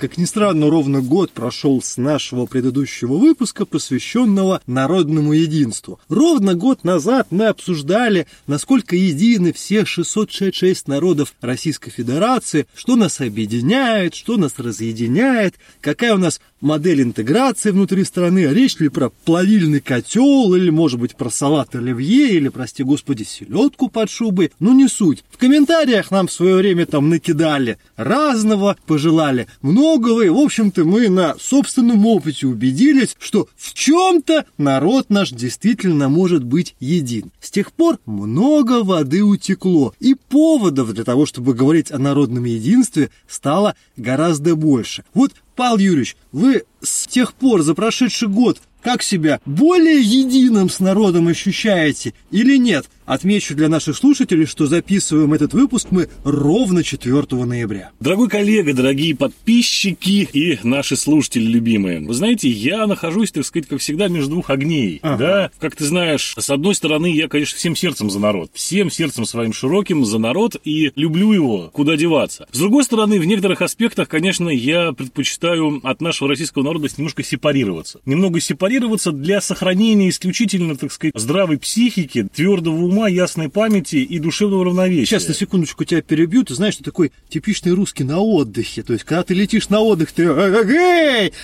Как 0.00 0.16
ни 0.16 0.24
странно, 0.24 0.70
ровно 0.70 1.02
год 1.02 1.30
прошел 1.30 1.82
с 1.82 1.98
нашего 1.98 2.46
предыдущего 2.46 3.18
выпуска, 3.18 3.66
посвященного 3.66 4.62
народному 4.66 5.34
единству. 5.34 6.00
Ровно 6.08 6.54
год 6.54 6.84
назад 6.84 7.26
мы 7.30 7.48
обсуждали, 7.48 8.26
насколько 8.46 8.96
едины 8.96 9.52
все 9.52 9.84
666 9.84 10.88
народов 10.88 11.34
Российской 11.42 11.90
Федерации, 11.90 12.66
что 12.74 12.96
нас 12.96 13.20
объединяет, 13.20 14.14
что 14.14 14.38
нас 14.38 14.54
разъединяет, 14.56 15.56
какая 15.82 16.14
у 16.14 16.18
нас 16.18 16.40
модель 16.60 17.02
интеграции 17.02 17.70
внутри 17.70 18.04
страны, 18.04 18.46
речь 18.46 18.78
ли 18.78 18.88
про 18.88 19.10
плавильный 19.24 19.80
котел, 19.80 20.54
или, 20.54 20.70
может 20.70 21.00
быть, 21.00 21.16
про 21.16 21.30
салат 21.30 21.74
оливье, 21.74 22.30
или, 22.30 22.48
прости 22.48 22.82
господи, 22.82 23.22
селедку 23.22 23.88
под 23.88 24.10
шубой, 24.10 24.52
ну 24.60 24.72
не 24.74 24.88
суть. 24.88 25.24
В 25.30 25.38
комментариях 25.38 26.10
нам 26.10 26.26
в 26.26 26.32
свое 26.32 26.56
время 26.56 26.86
там 26.86 27.08
накидали 27.08 27.78
разного, 27.96 28.76
пожелали 28.86 29.46
многого, 29.62 30.22
и, 30.22 30.28
в 30.28 30.38
общем-то, 30.38 30.84
мы 30.84 31.08
на 31.08 31.36
собственном 31.38 32.06
опыте 32.06 32.46
убедились, 32.46 33.16
что 33.18 33.48
в 33.56 33.74
чем-то 33.74 34.44
народ 34.58 35.10
наш 35.10 35.30
действительно 35.30 36.08
может 36.08 36.44
быть 36.44 36.74
един. 36.80 37.30
С 37.40 37.50
тех 37.50 37.72
пор 37.72 37.98
много 38.06 38.84
воды 38.84 39.22
утекло, 39.22 39.94
и 40.00 40.14
поводов 40.14 40.92
для 40.92 41.04
того, 41.04 41.26
чтобы 41.26 41.54
говорить 41.54 41.90
о 41.90 41.98
народном 41.98 42.44
единстве, 42.44 43.10
стало 43.28 43.74
гораздо 43.96 44.56
больше. 44.56 45.04
Вот 45.14 45.32
Павел 45.56 45.78
Юрьевич, 45.78 46.16
вы 46.32 46.64
с 46.82 47.06
тех 47.06 47.34
пор, 47.34 47.62
за 47.62 47.74
прошедший 47.74 48.28
год, 48.28 48.60
как 48.82 49.02
себя 49.02 49.40
более 49.44 50.00
единым 50.00 50.70
с 50.70 50.80
народом 50.80 51.28
ощущаете 51.28 52.14
или 52.30 52.56
нет? 52.56 52.86
Отмечу 53.10 53.56
для 53.56 53.68
наших 53.68 53.96
слушателей, 53.96 54.46
что 54.46 54.66
записываем 54.66 55.32
этот 55.32 55.52
выпуск 55.52 55.88
мы 55.90 56.08
ровно 56.22 56.84
4 56.84 57.24
ноября. 57.44 57.90
Дорогой 57.98 58.28
коллега, 58.28 58.72
дорогие 58.72 59.16
подписчики 59.16 60.28
и 60.32 60.60
наши 60.62 60.94
слушатели 60.94 61.42
любимые. 61.42 62.06
Вы 62.06 62.14
знаете, 62.14 62.48
я 62.48 62.86
нахожусь, 62.86 63.32
так 63.32 63.44
сказать, 63.44 63.68
как 63.68 63.80
всегда, 63.80 64.06
между 64.06 64.30
двух 64.30 64.50
огней. 64.50 65.00
Ага. 65.02 65.16
Да, 65.18 65.50
как 65.58 65.74
ты 65.74 65.86
знаешь, 65.86 66.36
с 66.38 66.50
одной 66.50 66.76
стороны, 66.76 67.12
я, 67.12 67.26
конечно, 67.26 67.58
всем 67.58 67.74
сердцем 67.74 68.10
за 68.10 68.20
народ. 68.20 68.52
Всем 68.54 68.92
сердцем 68.92 69.24
своим 69.24 69.52
широким 69.52 70.04
за 70.04 70.18
народ 70.18 70.54
и 70.62 70.92
люблю 70.94 71.32
его, 71.32 71.68
куда 71.72 71.96
деваться. 71.96 72.46
С 72.52 72.58
другой 72.60 72.84
стороны, 72.84 73.18
в 73.18 73.24
некоторых 73.24 73.60
аспектах, 73.60 74.08
конечно, 74.08 74.48
я 74.48 74.92
предпочитаю 74.92 75.80
от 75.82 76.00
нашего 76.00 76.28
российского 76.28 76.62
народа 76.62 76.86
немножко 76.96 77.24
сепарироваться. 77.24 77.98
Немного 78.06 78.38
сепарироваться 78.38 79.10
для 79.10 79.40
сохранения 79.40 80.10
исключительно, 80.10 80.76
так 80.76 80.92
сказать, 80.92 81.14
здравой 81.16 81.58
психики, 81.58 82.28
твердого 82.32 82.76
ума 82.76 82.99
ума, 83.00 83.08
ясной 83.08 83.48
памяти 83.48 83.96
и 83.96 84.18
душевного 84.18 84.64
равновесия. 84.64 85.06
Сейчас 85.06 85.28
на 85.28 85.34
секундочку 85.34 85.84
тебя 85.84 86.02
перебью. 86.02 86.44
Ты 86.44 86.54
знаешь, 86.54 86.74
что 86.74 86.84
такой 86.84 87.12
типичный 87.28 87.72
русский 87.72 88.04
на 88.04 88.20
отдыхе. 88.20 88.82
То 88.82 88.92
есть, 88.92 89.04
когда 89.04 89.22
ты 89.22 89.34
летишь 89.34 89.68
на 89.68 89.80
отдых, 89.80 90.12
ты 90.12 90.26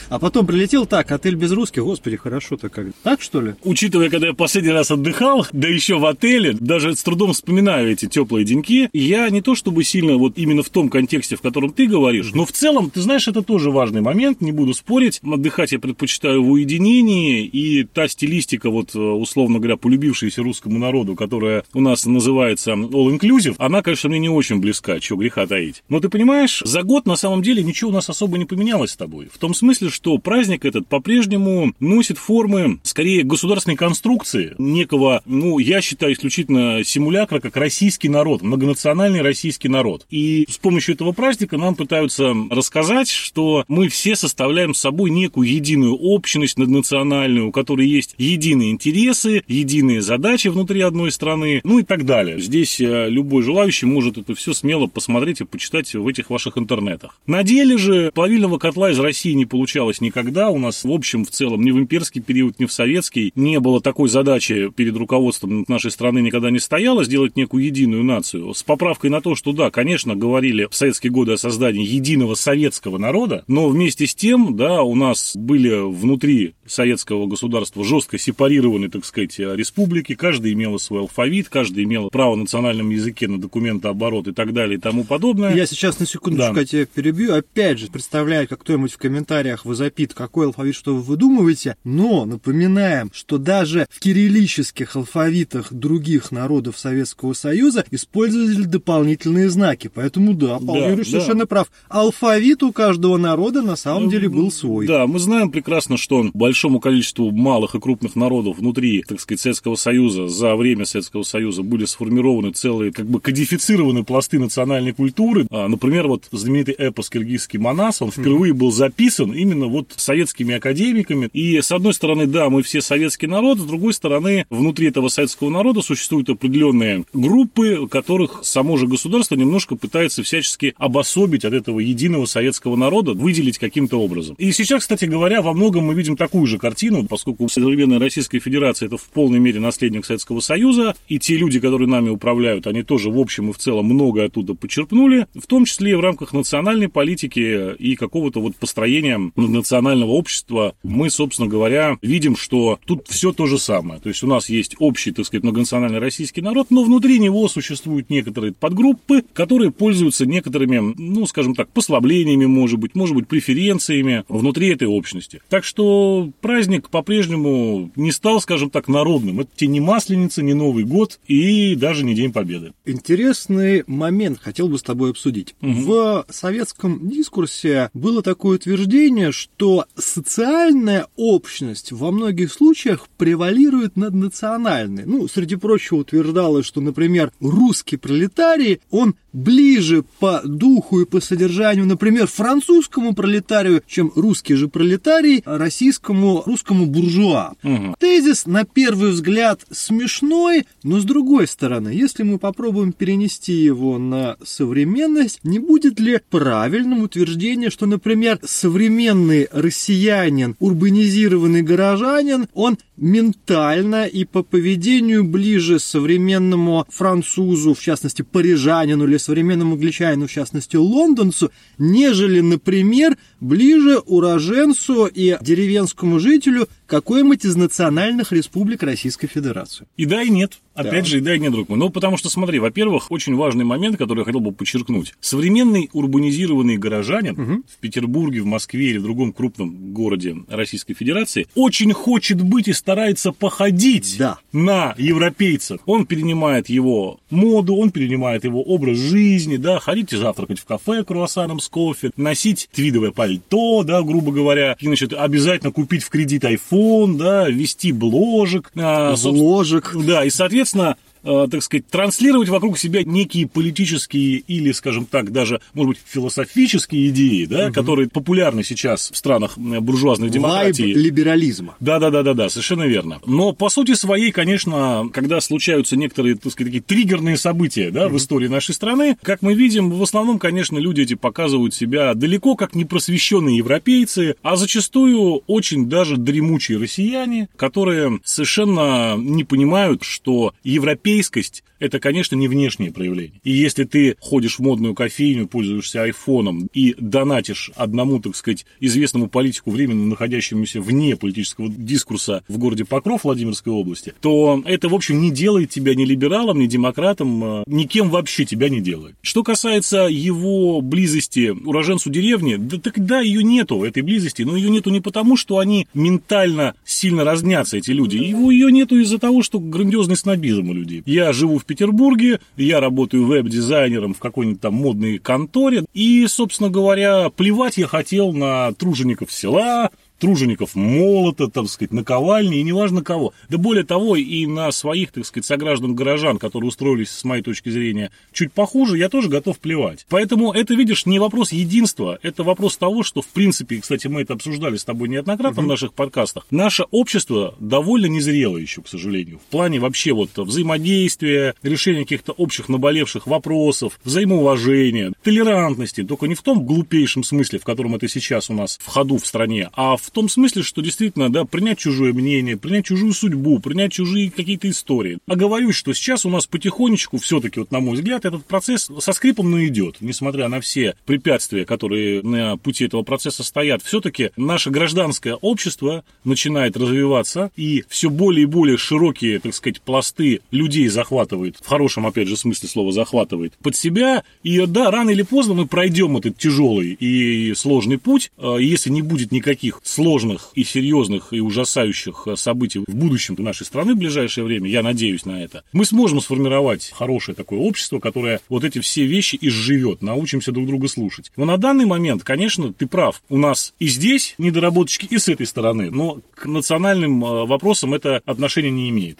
а 0.08 0.18
потом 0.18 0.46
прилетел 0.46 0.86
так, 0.86 1.10
отель 1.10 1.34
без 1.34 1.52
русских, 1.52 1.82
господи, 1.82 2.16
хорошо-то 2.16 2.68
как. 2.68 2.86
Так 3.02 3.22
что 3.22 3.40
ли? 3.40 3.54
Учитывая, 3.64 4.10
когда 4.10 4.28
я 4.28 4.34
последний 4.34 4.70
раз 4.70 4.90
отдыхал, 4.90 5.46
да 5.52 5.68
еще 5.68 5.98
в 5.98 6.04
отеле, 6.04 6.52
даже 6.52 6.94
с 6.94 7.02
трудом 7.02 7.32
вспоминаю 7.32 7.90
эти 7.90 8.06
теплые 8.06 8.44
деньки, 8.44 8.90
я 8.92 9.28
не 9.30 9.40
то 9.40 9.54
чтобы 9.54 9.84
сильно 9.84 10.16
вот 10.16 10.34
именно 10.36 10.62
в 10.62 10.68
том 10.68 10.88
контексте, 10.88 11.36
в 11.36 11.40
котором 11.40 11.72
ты 11.72 11.86
говоришь, 11.86 12.32
но 12.34 12.44
в 12.44 12.52
целом, 12.52 12.90
ты 12.90 13.00
знаешь, 13.00 13.28
это 13.28 13.42
тоже 13.42 13.70
важный 13.70 14.00
момент, 14.00 14.40
не 14.40 14.52
буду 14.52 14.74
спорить. 14.74 15.20
Отдыхать 15.22 15.72
я 15.72 15.78
предпочитаю 15.78 16.42
в 16.42 16.50
уединении, 16.50 17.44
и 17.44 17.84
та 17.84 18.08
стилистика, 18.08 18.70
вот 18.70 18.94
условно 18.94 19.58
говоря, 19.58 19.76
полюбившаяся 19.76 20.42
русскому 20.42 20.78
народу, 20.78 21.14
которая 21.14 21.45
которая 21.46 21.64
у 21.74 21.80
нас 21.80 22.06
называется 22.06 22.72
All 22.72 23.16
Inclusive, 23.16 23.54
она, 23.58 23.82
конечно, 23.82 24.08
мне 24.08 24.18
не 24.18 24.28
очень 24.28 24.58
близка, 24.58 24.98
чего 25.00 25.18
греха 25.18 25.46
таить. 25.46 25.82
Но 25.88 26.00
ты 26.00 26.08
понимаешь, 26.08 26.62
за 26.64 26.82
год 26.82 27.06
на 27.06 27.16
самом 27.16 27.42
деле 27.42 27.62
ничего 27.62 27.90
у 27.90 27.94
нас 27.94 28.08
особо 28.08 28.38
не 28.38 28.44
поменялось 28.44 28.92
с 28.92 28.96
тобой. 28.96 29.28
В 29.32 29.38
том 29.38 29.54
смысле, 29.54 29.90
что 29.90 30.18
праздник 30.18 30.64
этот 30.64 30.88
по-прежнему 30.88 31.72
носит 31.80 32.18
формы, 32.18 32.80
скорее, 32.82 33.22
государственной 33.22 33.76
конструкции, 33.76 34.54
некого, 34.58 35.22
ну, 35.24 35.58
я 35.58 35.80
считаю, 35.80 36.12
исключительно 36.12 36.82
симулякра, 36.84 37.40
как 37.40 37.56
российский 37.56 38.08
народ, 38.08 38.42
многонациональный 38.42 39.22
российский 39.22 39.68
народ. 39.68 40.06
И 40.10 40.46
с 40.48 40.58
помощью 40.58 40.94
этого 40.94 41.12
праздника 41.12 41.56
нам 41.56 41.74
пытаются 41.74 42.34
рассказать, 42.50 43.08
что 43.08 43.64
мы 43.68 43.88
все 43.88 44.16
составляем 44.16 44.74
с 44.74 44.80
собой 44.80 45.10
некую 45.10 45.48
единую 45.48 45.94
общность 45.94 46.58
наднациональную, 46.58 47.48
у 47.48 47.52
которой 47.52 47.86
есть 47.86 48.14
единые 48.18 48.70
интересы, 48.72 49.42
единые 49.46 50.02
задачи 50.02 50.48
внутри 50.48 50.80
одной 50.80 51.12
страны, 51.12 51.25
страны, 51.26 51.60
ну 51.64 51.80
и 51.80 51.82
так 51.82 52.04
далее. 52.04 52.38
Здесь 52.38 52.80
э, 52.80 53.08
любой 53.08 53.42
желающий 53.42 53.86
может 53.86 54.16
это 54.16 54.36
все 54.36 54.52
смело 54.52 54.86
посмотреть 54.86 55.40
и 55.40 55.44
почитать 55.44 55.92
в 55.92 56.06
этих 56.06 56.30
ваших 56.30 56.56
интернетах. 56.56 57.18
На 57.26 57.42
деле 57.42 57.76
же 57.78 58.12
плавильного 58.14 58.58
котла 58.58 58.92
из 58.92 59.00
России 59.00 59.32
не 59.32 59.44
получалось 59.44 60.00
никогда. 60.00 60.50
У 60.50 60.58
нас, 60.58 60.84
в 60.84 60.90
общем, 60.90 61.24
в 61.24 61.30
целом, 61.30 61.64
ни 61.64 61.72
в 61.72 61.78
имперский 61.78 62.22
период, 62.22 62.60
ни 62.60 62.66
в 62.66 62.72
советский 62.72 63.32
не 63.34 63.58
было 63.58 63.80
такой 63.80 64.08
задачи 64.08 64.70
перед 64.70 64.96
руководством 64.96 65.64
нашей 65.66 65.90
страны 65.90 66.20
никогда 66.20 66.50
не 66.50 66.60
стояло 66.60 67.02
сделать 67.02 67.36
некую 67.36 67.64
единую 67.64 68.04
нацию. 68.04 68.54
С 68.54 68.62
поправкой 68.62 69.10
на 69.10 69.20
то, 69.20 69.34
что 69.34 69.52
да, 69.52 69.72
конечно, 69.72 70.14
говорили 70.14 70.68
в 70.70 70.76
советские 70.76 71.10
годы 71.10 71.32
о 71.32 71.38
создании 71.38 71.84
единого 71.84 72.36
советского 72.36 72.98
народа, 72.98 73.42
но 73.48 73.68
вместе 73.68 74.06
с 74.06 74.14
тем, 74.14 74.56
да, 74.56 74.82
у 74.82 74.94
нас 74.94 75.32
были 75.34 75.90
внутри 75.90 76.54
советского 76.66 77.26
государства 77.26 77.84
жестко 77.84 78.16
сепарированы, 78.16 78.88
так 78.88 79.04
сказать, 79.04 79.36
республики, 79.40 80.14
каждая 80.14 80.52
имела 80.52 80.78
свой 80.78 81.00
алфавит, 81.16 81.48
каждый 81.48 81.84
имел 81.84 82.10
право 82.10 82.36
на 82.36 82.42
национальном 82.42 82.90
языке 82.90 83.26
на 83.26 83.40
документооборот 83.40 84.28
и 84.28 84.32
так 84.32 84.52
далее 84.52 84.78
и 84.78 84.80
тому 84.80 85.04
подобное. 85.04 85.54
Я 85.54 85.66
сейчас 85.66 85.98
на 85.98 86.06
секундочку 86.06 86.54
да. 86.54 86.64
тебя 86.64 86.86
перебью. 86.86 87.34
Опять 87.34 87.78
же, 87.78 87.88
представляю, 87.88 88.46
как 88.46 88.60
кто-нибудь 88.60 88.92
в 88.92 88.98
комментариях 88.98 89.64
возопит, 89.64 90.12
какой 90.14 90.46
алфавит, 90.46 90.74
что 90.74 90.94
вы 90.94 91.02
выдумываете. 91.02 91.76
Но 91.84 92.24
напоминаем, 92.24 93.10
что 93.14 93.38
даже 93.38 93.86
в 93.90 94.00
кириллических 94.00 94.94
алфавитах 94.96 95.72
других 95.72 96.30
народов 96.30 96.78
Советского 96.78 97.32
Союза 97.32 97.84
использовали 97.90 98.64
дополнительные 98.64 99.48
знаки. 99.48 99.90
Поэтому 99.92 100.34
да, 100.34 100.58
Павел 100.58 100.74
да, 100.74 100.88
Юрьевич 100.90 101.12
да. 101.12 101.20
совершенно 101.20 101.46
прав. 101.46 101.70
Алфавит 101.88 102.62
у 102.62 102.72
каждого 102.72 103.16
народа 103.16 103.62
на 103.62 103.76
самом 103.76 104.04
ну, 104.04 104.10
деле 104.10 104.28
был 104.28 104.50
свой. 104.50 104.86
Да, 104.86 105.06
мы 105.06 105.18
знаем 105.18 105.50
прекрасно, 105.50 105.96
что 105.96 106.28
большому 106.34 106.80
количеству 106.80 107.30
малых 107.30 107.74
и 107.74 107.80
крупных 107.80 108.16
народов 108.16 108.58
внутри, 108.58 109.02
так 109.02 109.20
сказать, 109.20 109.40
Советского 109.40 109.76
Союза 109.76 110.28
за 110.28 110.54
время 110.56 110.84
Советского 110.84 111.05
Советского 111.06 111.22
Союза 111.22 111.62
были 111.62 111.84
сформированы 111.84 112.50
целые, 112.50 112.92
как 112.92 113.06
бы 113.06 113.20
кодифицированы 113.20 114.02
пласты 114.02 114.38
национальной 114.40 114.92
культуры. 114.92 115.46
А, 115.50 115.68
например, 115.68 116.08
вот 116.08 116.24
знаменитый 116.32 116.74
эпос 116.74 117.10
«Киргизский 117.10 117.60
Манас», 117.60 118.02
он 118.02 118.10
впервые 118.10 118.52
был 118.52 118.72
записан 118.72 119.32
именно 119.32 119.66
вот 119.66 119.92
советскими 119.96 120.56
академиками. 120.56 121.28
И, 121.32 121.60
с 121.60 121.70
одной 121.70 121.94
стороны, 121.94 122.26
да, 122.26 122.50
мы 122.50 122.62
все 122.62 122.80
советский 122.80 123.28
народ, 123.28 123.58
с 123.60 123.64
другой 123.64 123.92
стороны, 123.92 124.46
внутри 124.50 124.88
этого 124.88 125.08
советского 125.08 125.48
народа 125.48 125.80
существуют 125.80 126.28
определенные 126.28 127.04
группы, 127.12 127.86
которых 127.88 128.40
само 128.42 128.76
же 128.76 128.88
государство 128.88 129.36
немножко 129.36 129.76
пытается 129.76 130.24
всячески 130.24 130.74
обособить 130.76 131.44
от 131.44 131.52
этого 131.52 131.78
единого 131.78 132.26
советского 132.26 132.74
народа, 132.74 133.12
выделить 133.12 133.58
каким-то 133.58 134.00
образом. 134.00 134.34
И 134.38 134.50
сейчас, 134.50 134.82
кстати 134.82 135.04
говоря, 135.04 135.40
во 135.40 135.52
многом 135.52 135.84
мы 135.84 135.94
видим 135.94 136.16
такую 136.16 136.46
же 136.46 136.58
картину, 136.58 137.06
поскольку 137.06 137.48
современная 137.48 138.00
Российская 138.00 138.40
Федерация 138.40 138.86
это 138.86 138.96
в 138.96 139.04
полной 139.04 139.38
мере 139.38 139.60
наследник 139.60 140.04
Советского 140.04 140.40
Союза, 140.40 140.95
и 141.08 141.18
те 141.18 141.36
люди, 141.36 141.60
которые 141.60 141.88
нами 141.88 142.08
управляют, 142.08 142.66
они 142.66 142.82
тоже 142.82 143.10
в 143.10 143.18
общем 143.18 143.50
и 143.50 143.52
в 143.52 143.58
целом 143.58 143.86
многое 143.86 144.26
оттуда 144.26 144.54
почерпнули, 144.54 145.26
в 145.34 145.46
том 145.46 145.64
числе 145.64 145.92
и 145.92 145.94
в 145.94 146.00
рамках 146.00 146.32
национальной 146.32 146.88
политики 146.88 147.74
и 147.76 147.96
какого-то 147.96 148.40
вот 148.40 148.56
построения 148.56 149.20
национального 149.36 150.10
общества. 150.10 150.74
Мы, 150.82 151.10
собственно 151.10 151.48
говоря, 151.48 151.98
видим, 152.02 152.36
что 152.36 152.78
тут 152.86 153.06
все 153.08 153.32
то 153.32 153.46
же 153.46 153.58
самое. 153.58 154.00
То 154.00 154.08
есть 154.08 154.22
у 154.22 154.26
нас 154.26 154.48
есть 154.48 154.76
общий, 154.78 155.12
так 155.12 155.26
сказать, 155.26 155.44
многонациональный 155.44 155.98
российский 155.98 156.40
народ, 156.40 156.68
но 156.70 156.82
внутри 156.82 157.18
него 157.18 157.48
существуют 157.48 158.10
некоторые 158.10 158.52
подгруппы, 158.52 159.22
которые 159.32 159.70
пользуются 159.70 160.26
некоторыми, 160.26 160.94
ну, 160.96 161.26
скажем 161.26 161.54
так, 161.54 161.68
послаблениями, 161.68 162.46
может 162.46 162.78
быть, 162.78 162.94
может 162.94 163.14
быть, 163.14 163.28
преференциями 163.28 164.24
внутри 164.28 164.68
этой 164.68 164.88
общности. 164.88 165.40
Так 165.48 165.64
что 165.64 166.30
праздник 166.40 166.88
по-прежнему 166.90 167.90
не 167.96 168.12
стал, 168.12 168.40
скажем 168.40 168.70
так, 168.70 168.88
народным. 168.88 169.40
Это 169.40 169.50
тебе 169.54 169.68
не 169.68 169.80
масленица, 169.80 170.42
не 170.42 170.54
Новый 170.54 170.84
год 170.86 171.18
и 171.26 171.74
даже 171.74 172.04
не 172.04 172.14
День 172.14 172.32
Победы. 172.32 172.72
Интересный 172.84 173.84
момент 173.86 174.38
хотел 174.40 174.68
бы 174.68 174.78
с 174.78 174.82
тобой 174.82 175.10
обсудить. 175.10 175.54
Угу. 175.60 175.72
В 175.72 176.26
советском 176.30 177.08
дискурсе 177.08 177.90
было 177.94 178.22
такое 178.22 178.56
утверждение, 178.56 179.32
что 179.32 179.86
социальная 179.96 181.06
общность 181.16 181.92
во 181.92 182.10
многих 182.10 182.52
случаях 182.52 183.08
превалирует 183.18 183.96
над 183.96 184.14
национальной. 184.14 185.04
Ну, 185.06 185.28
среди 185.28 185.56
прочего 185.56 185.98
утверждалось, 185.98 186.66
что, 186.66 186.80
например, 186.80 187.32
русский 187.40 187.96
пролетарий, 187.96 188.80
он 188.90 189.14
ближе 189.32 190.04
по 190.18 190.40
духу 190.44 191.00
и 191.00 191.04
по 191.04 191.20
содержанию, 191.20 191.86
например, 191.86 192.26
французскому 192.26 193.14
пролетарию, 193.14 193.82
чем 193.86 194.10
русский 194.14 194.54
же 194.54 194.68
пролетарий 194.68 195.42
российскому 195.44 196.42
русскому 196.46 196.86
буржуа. 196.86 197.52
Угу. 197.62 197.96
Тезис, 197.98 198.46
на 198.46 198.64
первый 198.64 199.10
взгляд, 199.10 199.60
смешной, 199.70 200.64
Но 200.86 201.00
с 201.00 201.04
другой 201.04 201.48
стороны, 201.48 201.88
если 201.88 202.22
мы 202.22 202.38
попробуем 202.38 202.92
перенести 202.92 203.52
его 203.52 203.98
на 203.98 204.36
современность, 204.44 205.40
не 205.42 205.58
будет 205.58 205.98
ли 205.98 206.20
правильным 206.30 207.02
утверждение, 207.02 207.70
что, 207.70 207.86
например, 207.86 208.38
современный 208.44 209.48
россиянин, 209.50 210.54
урбанизированный 210.60 211.62
горожанин, 211.62 212.46
он 212.54 212.78
ментально 212.96 214.04
и 214.04 214.24
по 214.24 214.44
поведению 214.44 215.24
ближе 215.24 215.80
современному 215.80 216.86
французу, 216.88 217.74
в 217.74 217.80
частности, 217.80 218.22
парижанину 218.22 219.08
или 219.08 219.16
современному 219.16 219.74
англичанину, 219.74 220.28
в 220.28 220.32
частности, 220.32 220.76
лондонцу, 220.76 221.50
нежели, 221.78 222.38
например, 222.38 223.16
ближе 223.40 223.98
уроженцу 223.98 225.06
и 225.06 225.36
деревенскому 225.40 226.20
жителю 226.20 226.68
какой-нибудь 226.86 227.44
из 227.44 227.56
национальных 227.56 228.32
республик 228.32 228.82
Российской 228.82 229.26
Федерации. 229.26 229.86
И 229.96 230.06
да, 230.06 230.22
и 230.22 230.30
нет. 230.30 230.58
Опять 230.76 231.04
да. 231.04 231.10
же, 231.10 231.18
и 231.18 231.20
да, 231.20 231.34
и 231.34 231.38
нет, 231.38 231.52
друг 231.52 231.70
мой. 231.70 231.78
Ну, 231.78 231.88
потому 231.88 232.18
что, 232.18 232.28
смотри, 232.28 232.58
во-первых, 232.58 233.10
очень 233.10 233.34
важный 233.34 233.64
момент, 233.64 233.96
который 233.96 234.20
я 234.20 234.24
хотел 234.24 234.40
бы 234.40 234.52
подчеркнуть. 234.52 235.14
Современный 235.20 235.88
урбанизированный 235.92 236.76
горожанин 236.76 237.32
угу. 237.32 237.62
в 237.66 237.78
Петербурге, 237.80 238.42
в 238.42 238.46
Москве 238.46 238.90
или 238.90 238.98
в 238.98 239.02
другом 239.02 239.32
крупном 239.32 239.94
городе 239.94 240.36
Российской 240.48 240.92
Федерации 240.92 241.46
очень 241.54 241.92
хочет 241.94 242.42
быть 242.42 242.68
и 242.68 242.74
старается 242.74 243.32
походить 243.32 244.16
да. 244.18 244.38
на 244.52 244.94
европейцев. 244.98 245.80
Он 245.86 246.04
перенимает 246.04 246.68
его 246.68 247.20
моду, 247.30 247.74
он 247.74 247.90
перенимает 247.90 248.44
его 248.44 248.62
образ 248.62 248.98
жизни, 248.98 249.56
да, 249.56 249.78
ходите 249.78 250.18
завтракать 250.18 250.58
в 250.58 250.66
кафе 250.66 251.04
круассаном 251.04 251.58
с 251.58 251.68
кофе, 251.68 252.10
носить 252.18 252.68
твидовое 252.72 253.12
пальто, 253.12 253.82
да, 253.82 254.02
грубо 254.02 254.30
говоря, 254.30 254.76
и, 254.78 254.86
значит, 254.86 255.14
обязательно 255.14 255.72
купить 255.72 256.02
в 256.02 256.10
кредит 256.10 256.44
iPhone, 256.44 256.75
да, 257.16 257.48
вести 257.48 257.92
бложек. 257.92 258.70
А, 258.76 259.14
бложек. 259.16 259.94
Да, 259.94 260.24
и, 260.24 260.30
соответственно, 260.30 260.96
так 261.26 261.62
сказать, 261.62 261.86
транслировать 261.88 262.48
вокруг 262.48 262.78
себя 262.78 263.02
некие 263.04 263.48
политические 263.48 264.38
или, 264.38 264.72
скажем 264.72 265.06
так, 265.06 265.32
даже, 265.32 265.60
может 265.74 265.94
быть, 265.94 265.98
философические 266.06 267.08
идеи, 267.08 267.46
да, 267.46 267.66
угу. 267.66 267.74
которые 267.74 268.08
популярны 268.08 268.62
сейчас 268.62 269.10
в 269.10 269.16
странах 269.16 269.58
буржуазных 269.58 270.30
демократий. 270.30 270.84
Вайб 270.84 270.96
либерализма. 270.96 271.76
Да-да-да-да, 271.80 272.48
совершенно 272.48 272.84
верно. 272.84 273.20
Но 273.26 273.52
по 273.52 273.68
сути 273.68 273.94
своей, 273.94 274.30
конечно, 274.30 275.08
когда 275.12 275.40
случаются 275.40 275.96
некоторые, 275.96 276.36
так 276.36 276.52
сказать, 276.52 276.72
такие 276.72 276.82
триггерные 276.82 277.36
события, 277.36 277.90
да, 277.90 278.06
угу. 278.06 278.14
в 278.14 278.18
истории 278.18 278.48
нашей 278.48 278.74
страны, 278.74 279.16
как 279.22 279.42
мы 279.42 279.54
видим, 279.54 279.90
в 279.90 280.02
основном, 280.02 280.38
конечно, 280.38 280.78
люди 280.78 281.00
эти 281.00 281.14
показывают 281.14 281.74
себя 281.74 282.14
далеко 282.14 282.54
как 282.54 282.74
непросвещенные 282.74 283.56
европейцы, 283.56 284.36
а 284.42 284.56
зачастую 284.56 285.42
очень 285.46 285.88
даже 285.88 286.16
дремучие 286.16 286.78
россияне, 286.78 287.48
которые 287.56 288.20
совершенно 288.24 289.16
не 289.16 289.44
понимают, 289.44 290.02
что 290.02 290.54
европейцы 290.62 291.15
европейскость– 291.16 291.64
это, 291.78 291.98
конечно, 291.98 292.36
не 292.36 292.48
внешнее 292.48 292.92
проявление. 292.92 293.40
И 293.42 293.52
если 293.52 293.84
ты 293.84 294.16
ходишь 294.20 294.58
в 294.58 294.62
модную 294.62 294.94
кофейню, 294.94 295.46
пользуешься 295.46 296.02
айфоном 296.02 296.68
и 296.72 296.94
донатишь 296.98 297.70
одному, 297.74 298.20
так 298.20 298.36
сказать, 298.36 298.66
известному 298.80 299.28
политику, 299.28 299.70
временно 299.70 300.06
находящемуся 300.06 300.80
вне 300.80 301.16
политического 301.16 301.68
дискурса 301.68 302.42
в 302.48 302.58
городе 302.58 302.84
Покров 302.84 303.24
Владимирской 303.24 303.72
области, 303.72 304.14
то 304.20 304.62
это, 304.64 304.88
в 304.88 304.94
общем, 304.94 305.20
не 305.20 305.30
делает 305.30 305.70
тебя 305.70 305.94
ни 305.94 306.04
либералом, 306.04 306.58
ни 306.58 306.66
демократом, 306.66 307.44
а 307.44 307.64
никем 307.66 308.10
вообще 308.10 308.44
тебя 308.44 308.68
не 308.68 308.80
делает. 308.80 309.16
Что 309.22 309.42
касается 309.42 310.06
его 310.10 310.80
близости 310.80 311.54
уроженцу 311.64 312.10
деревни, 312.10 312.56
да 312.56 312.78
тогда 312.78 313.20
ее 313.20 313.42
нету, 313.42 313.82
этой 313.84 314.02
близости, 314.02 314.42
но 314.42 314.56
ее 314.56 314.70
нету 314.70 314.90
не 314.90 315.00
потому, 315.00 315.36
что 315.36 315.58
они 315.58 315.88
ментально 315.94 316.74
сильно 316.84 317.24
разнятся, 317.24 317.76
эти 317.76 317.90
люди, 317.90 318.16
его 318.16 318.50
ее 318.50 318.70
нету 318.72 318.98
из-за 318.98 319.18
того, 319.18 319.42
что 319.42 319.58
грандиозный 319.58 320.16
снобизм 320.16 320.70
у 320.70 320.74
людей. 320.74 320.95
Я 321.04 321.32
живу 321.32 321.58
в 321.58 321.64
Петербурге, 321.64 322.40
я 322.56 322.80
работаю 322.80 323.26
веб-дизайнером 323.26 324.14
в 324.14 324.18
какой-нибудь 324.18 324.60
там 324.60 324.74
модной 324.74 325.18
конторе, 325.18 325.84
и, 325.92 326.26
собственно 326.26 326.70
говоря, 326.70 327.30
плевать 327.30 327.76
я 327.76 327.86
хотел 327.86 328.32
на 328.32 328.72
тружеников 328.72 329.32
села, 329.32 329.90
тружеников 330.18 330.74
молота, 330.74 331.48
так 331.48 331.68
сказать, 331.68 331.92
наковальни, 331.92 332.58
и 332.58 332.62
неважно 332.62 333.02
кого. 333.02 333.32
Да 333.48 333.58
более 333.58 333.84
того, 333.84 334.16
и 334.16 334.46
на 334.46 334.70
своих, 334.72 335.12
так 335.12 335.26
сказать, 335.26 335.46
сограждан-горожан, 335.46 336.38
которые 336.38 336.68
устроились, 336.68 337.10
с 337.10 337.24
моей 337.24 337.42
точки 337.42 337.68
зрения, 337.68 338.10
чуть 338.32 338.52
похуже, 338.52 338.98
я 338.98 339.08
тоже 339.08 339.28
готов 339.28 339.58
плевать. 339.58 340.06
Поэтому 340.08 340.52
это, 340.52 340.74
видишь, 340.74 341.06
не 341.06 341.18
вопрос 341.18 341.52
единства, 341.52 342.18
это 342.22 342.42
вопрос 342.42 342.76
того, 342.76 343.02
что, 343.02 343.22
в 343.22 343.28
принципе, 343.28 343.78
кстати, 343.80 344.06
мы 344.06 344.22
это 344.22 344.34
обсуждали 344.34 344.76
с 344.76 344.84
тобой 344.84 345.08
неоднократно 345.08 345.60
угу. 345.60 345.66
в 345.66 345.70
наших 345.70 345.92
подкастах, 345.92 346.46
наше 346.50 346.84
общество 346.90 347.54
довольно 347.60 348.06
незрело 348.06 348.56
еще, 348.56 348.82
к 348.82 348.88
сожалению, 348.88 349.38
в 349.38 349.50
плане 349.50 349.80
вообще 349.80 350.12
вот 350.12 350.30
взаимодействия, 350.36 351.54
решения 351.62 352.02
каких-то 352.02 352.32
общих 352.32 352.68
наболевших 352.68 353.26
вопросов, 353.26 353.98
взаимоуважения, 354.04 355.12
толерантности, 355.22 356.02
только 356.02 356.26
не 356.26 356.34
в 356.34 356.42
том 356.42 356.64
глупейшем 356.64 357.24
смысле, 357.24 357.58
в 357.58 357.64
котором 357.64 357.94
это 357.94 358.08
сейчас 358.08 358.50
у 358.50 358.54
нас 358.54 358.78
в 358.82 358.86
ходу 358.86 359.18
в 359.18 359.26
стране, 359.26 359.70
а 359.72 359.96
в 359.96 360.05
в 360.06 360.10
том 360.10 360.28
смысле, 360.28 360.62
что 360.62 360.82
действительно, 360.82 361.30
да, 361.30 361.44
принять 361.44 361.78
чужое 361.78 362.12
мнение, 362.12 362.56
принять 362.56 362.86
чужую 362.86 363.12
судьбу, 363.12 363.58
принять 363.58 363.92
чужие 363.92 364.30
какие-то 364.30 364.70
истории. 364.70 365.18
А 365.26 365.36
говорю, 365.36 365.72
что 365.72 365.92
сейчас 365.92 366.24
у 366.24 366.30
нас 366.30 366.46
потихонечку, 366.46 367.18
все-таки, 367.18 367.60
вот 367.60 367.70
на 367.70 367.80
мой 367.80 367.96
взгляд, 367.96 368.24
этот 368.24 368.44
процесс 368.44 368.90
со 368.98 369.12
скрипом, 369.12 369.50
но 369.50 369.64
идет. 369.64 369.96
Несмотря 370.00 370.48
на 370.48 370.60
все 370.60 370.94
препятствия, 371.04 371.64
которые 371.64 372.22
на 372.22 372.56
пути 372.56 372.84
этого 372.84 373.02
процесса 373.02 373.42
стоят, 373.42 373.82
все-таки 373.82 374.30
наше 374.36 374.70
гражданское 374.70 375.34
общество 375.34 376.04
начинает 376.24 376.76
развиваться, 376.76 377.50
и 377.56 377.84
все 377.88 378.10
более 378.10 378.44
и 378.44 378.46
более 378.46 378.76
широкие, 378.76 379.38
так 379.38 379.54
сказать, 379.54 379.80
пласты 379.80 380.40
людей 380.50 380.88
захватывает, 380.88 381.56
в 381.60 381.66
хорошем, 381.66 382.06
опять 382.06 382.28
же, 382.28 382.36
смысле 382.36 382.68
слова 382.68 382.92
захватывает 382.92 383.54
под 383.62 383.76
себя. 383.76 384.22
И 384.42 384.64
да, 384.66 384.90
рано 384.90 385.10
или 385.10 385.22
поздно 385.22 385.54
мы 385.54 385.66
пройдем 385.66 386.16
этот 386.16 386.38
тяжелый 386.38 386.92
и 386.92 387.54
сложный 387.54 387.98
путь, 387.98 388.30
а 388.36 388.56
если 388.56 388.90
не 388.90 389.02
будет 389.02 389.32
никаких 389.32 389.80
сложных 389.96 390.50
и 390.54 390.62
серьезных 390.62 391.32
и 391.32 391.40
ужасающих 391.40 392.24
э, 392.26 392.36
событий 392.36 392.80
в 392.86 392.94
будущем 392.94 393.34
нашей 393.38 393.64
страны 393.64 393.94
в 393.94 393.98
ближайшее 393.98 394.44
время, 394.44 394.68
я 394.68 394.82
надеюсь 394.82 395.24
на 395.24 395.42
это, 395.42 395.64
мы 395.72 395.86
сможем 395.86 396.20
сформировать 396.20 396.92
хорошее 396.94 397.34
такое 397.34 397.60
общество, 397.60 397.98
которое 397.98 398.40
вот 398.50 398.62
эти 398.64 398.80
все 398.80 399.06
вещи 399.06 399.38
изживет, 399.40 400.02
научимся 400.02 400.52
друг 400.52 400.66
друга 400.66 400.88
слушать. 400.88 401.32
Но 401.36 401.46
на 401.46 401.56
данный 401.56 401.86
момент, 401.86 402.24
конечно, 402.24 402.74
ты 402.74 402.86
прав, 402.86 403.22
у 403.30 403.38
нас 403.38 403.72
и 403.78 403.86
здесь 403.86 404.34
недоработочки, 404.36 405.06
и 405.06 405.16
с 405.16 405.28
этой 405.28 405.46
стороны, 405.46 405.90
но 405.90 406.20
к 406.34 406.44
национальным 406.44 407.24
э, 407.24 407.46
вопросам 407.46 407.94
это 407.94 408.20
отношение 408.26 408.70
не 408.70 408.90
имеет. 408.90 409.18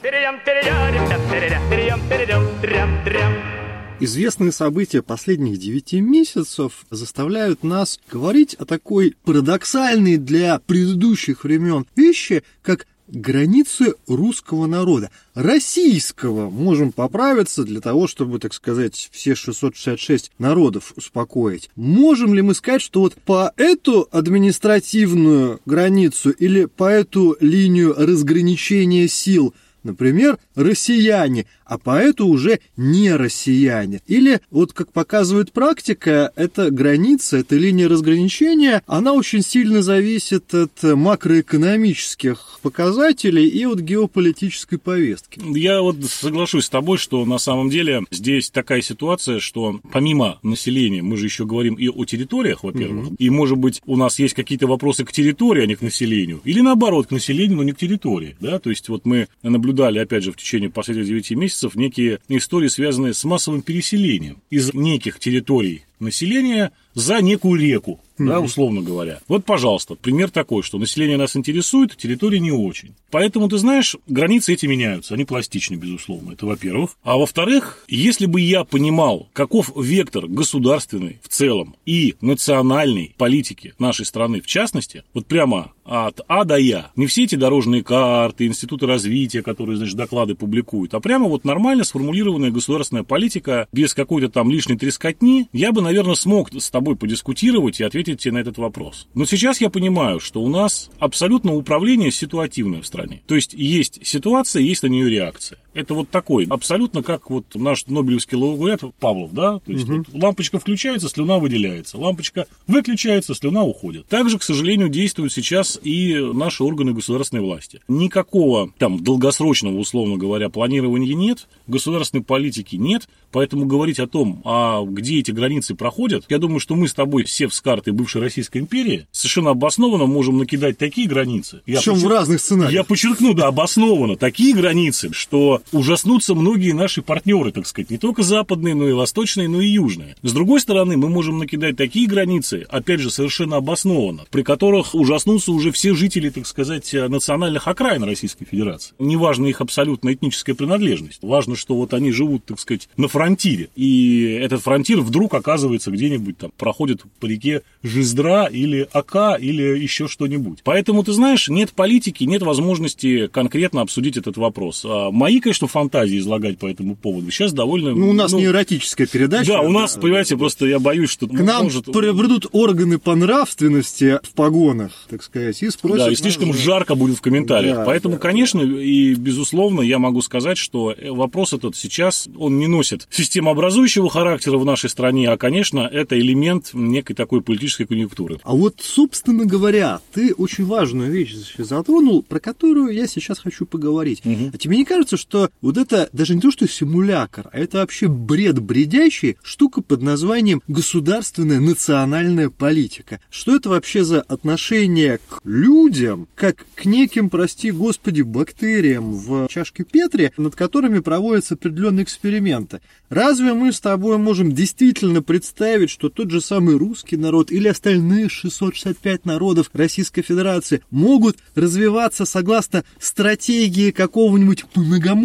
Известные 3.99 4.53
события 4.53 5.01
последних 5.01 5.57
девяти 5.57 6.03
месяцев 6.03 6.85
заставляют 6.91 7.65
нас 7.65 7.99
говорить 8.11 8.53
о 8.53 8.67
такой 8.67 9.17
парадоксальной 9.25 10.19
для 10.19 10.59
предыдущих 10.59 11.45
времен 11.45 11.87
вещи, 11.97 12.43
как 12.61 12.87
границы 13.09 13.95
русского 14.07 14.67
народа. 14.67 15.11
Российского 15.33 16.51
можем 16.51 16.93
поправиться 16.93 17.65
для 17.65 17.81
того, 17.81 18.07
чтобы, 18.07 18.39
так 18.39 18.53
сказать, 18.53 19.09
все 19.13 19.35
666 19.35 20.31
народов 20.39 20.93
успокоить. 20.97 21.71
Можем 21.75 22.35
ли 22.35 22.43
мы 22.43 22.55
сказать, 22.55 22.83
что 22.83 23.01
вот 23.01 23.15
по 23.15 23.55
эту 23.57 24.07
административную 24.11 25.61
границу 25.65 26.33
или 26.33 26.67
по 26.67 26.91
эту 26.91 27.35
линию 27.41 27.95
разграничения 27.97 29.09
сил– 29.09 29.55
Например, 29.87 30.39
россияне, 30.57 31.47
а 31.65 31.79
поэту 31.79 32.27
уже 32.27 32.59
не 32.77 33.15
россияне. 33.15 34.01
Или, 34.09 34.41
вот 34.51 34.73
как 34.73 34.93
показывает 34.93 35.53
практика, 35.53 36.33
эта 36.35 36.73
граница, 36.73 37.39
эта 37.39 37.57
линия 37.57 37.89
разграничения, 37.89 38.83
она 38.87 39.13
очень 39.13 39.43
сильно 39.43 39.83
зависит 39.83 40.53
от 40.55 40.83
макроэкономических 40.83 42.59
показателей 42.63 43.47
и 43.47 43.65
от 43.65 43.79
геополитической 43.79 44.77
повестки. 44.77 45.41
Я 45.57 45.83
вот 45.83 45.97
соглашусь 46.05 46.65
с 46.65 46.71
тобой, 46.71 46.99
что 46.99 47.25
на 47.25 47.39
самом 47.39 47.71
деле 47.71 48.03
здесь 48.11 48.51
такая 48.51 48.83
ситуация, 48.83 49.39
что 49.39 49.81
помимо 49.93 50.41
населения, 50.43 51.03
мы 51.03 51.17
же 51.17 51.27
еще 51.27 51.47
говорим 51.47 51.75
и 51.75 51.89
о 51.89 52.05
территориях, 52.05 52.65
во-первых, 52.65 53.07
угу. 53.09 53.17
и, 53.19 53.31
может 53.31 53.59
быть, 53.59 53.83
у 53.87 53.97
нас 53.97 54.19
есть 54.19 54.35
какие-то 54.35 54.67
вопросы 54.67 55.05
к 55.05 55.13
территории, 55.13 55.63
а 55.63 55.67
не 55.67 55.77
к 55.77 55.83
населению, 55.83 56.41
или 56.45 56.61
наоборот, 56.61 57.07
к 57.07 57.11
населению, 57.13 57.59
но 57.59 57.63
не 57.63 57.73
к 57.73 57.79
территории, 57.79 58.37
да, 58.41 58.59
то 58.59 58.71
есть 58.71 58.89
вот 58.89 59.07
мы 59.07 59.29
наблюдаем 59.43 59.76
наблюдали, 59.77 59.99
опять 59.99 60.25
же, 60.25 60.33
в 60.33 60.37
течение 60.37 60.71
последних 60.71 61.07
9 61.07 61.31
месяцев 61.33 61.75
некие 61.75 62.21
истории, 62.29 62.69
связанные 62.69 63.15
с 63.15 63.25
массовым 63.25 63.63
переселением 63.63 64.39
из 64.51 64.73
неких 64.75 65.19
территорий 65.19 65.83
населения 66.01 66.73
за 66.95 67.21
некую 67.21 67.61
реку 67.61 68.01
да, 68.19 68.41
условно 68.41 68.83
говоря. 68.83 69.21
Вот, 69.29 69.45
пожалуйста, 69.45 69.95
пример 69.95 70.31
такой, 70.31 70.63
что 70.63 70.79
население 70.79 71.17
нас 71.17 71.37
интересует, 71.37 71.97
территория 71.97 72.41
не 72.41 72.53
очень. 72.53 72.95
Поэтому, 73.11 73.49
ты 73.49 73.59
знаешь, 73.59 73.97
границы 74.07 74.55
эти 74.55 74.67
меняются, 74.67 75.15
они 75.15 75.25
пластичны, 75.25 75.77
безусловно, 75.77 76.33
это 76.33 76.47
во-первых. 76.47 76.91
А 77.03 77.17
во-вторых, 77.17 77.85
если 77.89 78.27
бы 78.27 78.41
я 78.41 78.65
понимал, 78.65 79.29
каков 79.33 79.73
вектор 79.77 80.27
государственный 80.27 81.21
в 81.23 81.29
целом 81.29 81.77
и 81.85 82.15
национальной 82.21 83.15
политики 83.17 83.75
нашей 83.79 84.05
страны 84.05 84.41
в 84.41 84.47
частности, 84.47 85.05
вот 85.15 85.27
прямо 85.27 85.73
от 85.85 86.21
А 86.29 86.45
до 86.45 86.57
Я, 86.57 86.91
не 86.97 87.07
все 87.07 87.25
эти 87.25 87.37
дорожные 87.37 87.85
карты, 87.85 88.47
институты 88.47 88.87
развития, 88.87 89.43
которые, 89.43 89.77
значит, 89.77 89.97
доклады 89.97 90.35
публикуют, 90.35 90.95
а 90.95 91.01
прямо 91.01 91.29
вот 91.29 91.45
нормально 91.45 91.85
сформулированная 91.85 92.51
государственная 92.51 93.05
политика, 93.05 93.69
без 93.73 93.95
какой-то 93.95 94.29
там 94.29 94.51
лишней 94.51 94.77
трескотни, 94.77 95.49
я 95.53 95.73
бы, 95.73 95.83
наверное, 95.83 96.15
смог 96.15 96.51
с 96.53 96.71
тобой 96.71 96.97
подискутировать 96.97 97.81
и 97.81 97.85
ответить 97.85 98.06
ответить 98.07 98.23
тебе 98.23 98.35
на 98.35 98.39
этот 98.39 98.59
вопрос. 98.59 99.09
Но 99.15 99.25
сейчас 99.25 99.61
я 99.61 99.69
понимаю, 99.71 100.21
что 100.21 100.41
у 100.43 100.49
нас 100.49 100.91
абсолютно 100.99 101.55
управление 101.55 102.11
ситуативное 102.11 102.83
в 102.83 102.87
стране. 102.87 103.23
То 103.27 103.35
есть 103.35 103.53
есть 103.53 104.07
ситуация, 104.07 104.63
есть 104.63 104.83
на 104.83 104.89
нее 104.89 105.11
реакция. 105.11 105.59
Это 105.77 105.93
вот 105.93 106.09
такой, 106.09 106.47
абсолютно 106.49 107.03
как 107.03 107.29
вот 107.29 107.45
наш 107.55 107.87
Нобелевский 107.87 108.39
лауреат 108.39 108.81
Павлов, 108.99 109.35
да? 109.35 109.59
То 109.59 109.73
есть 109.73 109.85
угу. 109.85 110.05
вот 110.11 110.23
лампочка 110.23 110.59
включается, 110.59 111.11
слюна 111.11 111.39
выделяется. 111.39 111.99
Лампочка 111.99 112.47
выключается, 112.67 113.35
слюна 113.35 113.63
уходит. 113.63 114.07
Также, 114.07 114.39
к 114.39 114.43
сожалению, 114.43 114.89
действуют 114.89 115.35
сейчас 115.35 115.79
и 115.83 116.17
наши 116.33 116.65
органы 116.65 116.95
государственной 116.95 117.43
власти. 117.43 117.83
Никакого 117.89 118.71
там 118.79 119.05
долгосрочного, 119.05 119.77
условно 119.77 120.17
говоря, 120.17 120.49
планирования 120.49 121.15
нет, 121.15 121.47
государственной 121.67 122.25
политики 122.25 122.77
нет, 122.77 123.07
поэтому 123.31 123.67
говорить 123.67 124.01
о 124.01 124.07
том, 124.07 124.41
а 124.47 124.83
где 124.83 125.19
эти 125.19 125.31
границы 125.31 125.75
проходят, 125.75 126.25
я 126.31 126.39
думаю, 126.39 126.59
что 126.59 126.75
мы 126.75 126.89
с 126.89 126.95
тобой, 126.95 127.27
сев 127.27 127.55
с 127.55 127.61
карты 127.61 127.93
бывшей 127.93 128.23
Российской 128.23 128.59
империи, 128.59 129.07
совершенно 129.13 129.51
обоснованно 129.51 130.07
можем 130.07 130.39
накидать 130.39 130.79
такие 130.79 131.07
границы. 131.07 131.61
Я 131.67 131.81
Причем 131.81 131.95
в 131.95 132.09
разных 132.09 132.41
сценариях. 132.41 132.73
Я 132.73 132.83
подчеркну, 132.83 133.35
да, 133.35 133.49
обоснованно. 133.49 134.17
Такие 134.17 134.55
границы, 134.55 135.13
что 135.13 135.61
ужаснутся 135.73 136.35
многие 136.35 136.73
наши 136.73 137.03
партнеры, 137.03 137.53
так 137.53 137.67
сказать, 137.67 137.91
не 137.91 137.99
только 137.99 138.23
западные, 138.23 138.75
но 138.75 138.89
и 138.89 138.93
восточные, 138.93 139.49
но 139.49 139.61
и 139.61 139.69
южные. 139.69 140.17
С 140.23 140.33
другой 140.33 140.61
стороны, 140.61 140.97
мы 140.97 141.09
можем 141.09 141.39
накидать 141.39 141.77
такие 141.77 142.07
границы, 142.07 142.67
опять 142.69 143.01
же, 143.01 143.11
совершенно 143.11 143.57
обоснованно, 143.57 144.25
при 144.31 144.43
которых 144.43 144.95
ужаснутся 144.95 145.53
уже 145.53 145.73
все 145.73 145.95
жители, 145.95 146.31
так 146.31 146.47
сказать, 146.47 146.93
национальных 146.93 147.69
окраин 147.69 148.05
Российской 148.05 148.45
Федерации. 148.45 148.95
Неважно 148.99 149.47
их 149.47 149.61
абсолютно 149.61 150.13
этническая 150.13 150.55
принадлежность. 150.55 151.23
Важно, 151.23 151.57
что 151.57 151.75
вот 151.75 151.95
они 151.95 152.13
живут, 152.13 152.45
так 152.45 152.61
сказать, 152.61 152.89
на 152.97 153.09
фронтире. 153.09 153.69
И 153.77 154.39
этот 154.41 154.63
фронтир 154.63 155.01
вдруг 155.01 155.35
оказывается 155.35 155.91
где-нибудь 155.91 156.39
там, 156.39 156.51
проходит 156.57 157.03
по 157.21 157.27
реке 157.27 157.63
Жиздра 157.83 158.47
или 158.47 158.89
Ака 158.93 159.35
или 159.35 159.63
еще 159.63 160.09
что-нибудь. 160.09 160.61
Поэтому, 160.65 161.03
ты 161.03 161.13
знаешь, 161.13 161.49
нет 161.49 161.73
политики, 161.73 162.25
нет 162.25 162.43
возможности 162.43 163.27
конкретно 163.29 163.83
обсудить 163.83 164.17
этот 164.17 164.37
вопрос. 164.37 164.85
А 164.85 165.11
мои, 165.11 165.41
конечно, 165.57 165.69
фантазии 165.69 166.19
излагать 166.19 166.59
по 166.59 166.67
этому 166.67 166.97
поводу 166.97 167.31
сейчас 167.31 167.53
довольно... 167.53 167.93
Ну, 167.93 168.11
у 168.11 168.13
нас 168.13 168.33
ну, 168.33 168.39
не 168.39 168.45
эротическая 168.47 169.07
передача. 169.07 169.53
Да, 169.53 169.61
у 169.61 169.71
нас, 169.71 169.95
да, 169.95 170.01
понимаете, 170.01 170.35
да, 170.35 170.39
просто 170.39 170.67
я 170.67 170.79
боюсь, 170.79 171.11
что... 171.11 171.27
К 171.27 171.33
нам 171.33 171.65
может... 171.65 171.87
приобретут 171.87 172.47
органы 172.53 172.99
по 172.99 173.15
нравственности 173.15 174.19
в 174.23 174.33
погонах, 174.33 174.93
так 175.09 175.23
сказать, 175.23 175.63
и 175.63 175.71
спросят... 175.71 176.07
Да, 176.07 176.13
и 176.13 176.17
слишком 176.17 176.49
нас... 176.49 176.59
жарко 176.59 176.95
будет 176.95 177.19
в 177.19 177.21
комментариях. 177.23 177.79
Да, 177.79 177.85
Поэтому, 177.85 178.15
да, 178.15 178.21
конечно, 178.21 178.65
да. 178.65 178.83
и 178.83 179.15
безусловно, 179.15 179.81
я 179.81 179.99
могу 179.99 180.21
сказать, 180.21 180.59
что 180.59 180.95
вопрос 181.11 181.53
этот 181.53 181.77
сейчас, 181.77 182.29
он 182.37 182.59
не 182.59 182.67
носит 182.67 183.07
системообразующего 183.11 184.11
характера 184.11 184.59
в 184.59 184.65
нашей 184.65 184.91
стране, 184.91 185.31
а, 185.31 185.37
конечно, 185.37 185.81
это 185.81 186.19
элемент 186.19 186.71
некой 186.75 187.17
такой 187.17 187.41
политической 187.41 187.87
конъюнктуры. 187.87 188.41
А 188.43 188.55
вот, 188.55 188.77
собственно 188.81 189.47
говоря, 189.47 190.01
ты 190.13 190.35
очень 190.35 190.67
важную 190.67 191.11
вещь 191.11 191.35
затронул, 191.57 192.23
про 192.23 192.41
которую 192.41 192.93
я 192.95 193.07
сейчас 193.07 193.39
хочу 193.39 193.65
поговорить. 193.65 194.21
Угу. 194.25 194.51
А 194.53 194.59
тебе 194.59 194.77
не 194.77 194.85
кажется, 194.85 195.17
что 195.17 195.46
вот 195.61 195.77
это 195.77 196.09
даже 196.13 196.35
не 196.35 196.41
то, 196.41 196.51
что 196.51 196.69
симулятор, 196.69 197.49
а 197.53 197.59
это 197.59 197.79
вообще 197.79 198.09
бред 198.09 198.59
бредящий, 198.61 199.37
штука 199.43 199.83
под 199.83 200.03
названием 200.03 200.63
государственная 200.69 201.61
национальная 201.61 202.51
политика? 202.51 203.21
Что 203.31 203.57
это 203.57 203.69
вообще 203.69 204.05
за 204.05 204.23
отношение 204.23 205.19
к 205.29 205.41
людям, 205.45 206.29
как 206.35 206.67
к 206.75 206.85
неким, 206.85 207.31
прости 207.31 207.71
господи, 207.71 208.23
бактериям 208.23 209.13
в 209.13 209.49
чашке 209.49 209.85
Петри, 209.85 210.33
над 210.37 210.55
которыми 210.55 211.01
проводятся 211.01 211.55
определенные 211.55 212.05
эксперименты? 212.05 212.81
Разве 213.09 213.53
мы 213.53 213.73
с 213.73 213.81
тобой 213.81 214.19
можем 214.19 214.53
действительно 214.53 215.23
представить, 215.23 215.91
что 215.91 216.09
тот 216.09 216.31
же 216.31 216.41
самый 216.41 216.77
русский 216.77 217.17
народ 217.17 217.53
или 217.53 217.69
остальные 217.69 218.29
665 218.29 219.25
народов 219.25 219.71
Российской 219.73 220.23
Федерации 220.23 220.83
могут 220.91 221.39
развиваться 221.55 222.25
согласно 222.25 222.85
стратегии 222.99 223.91
какого-нибудь 223.91 224.65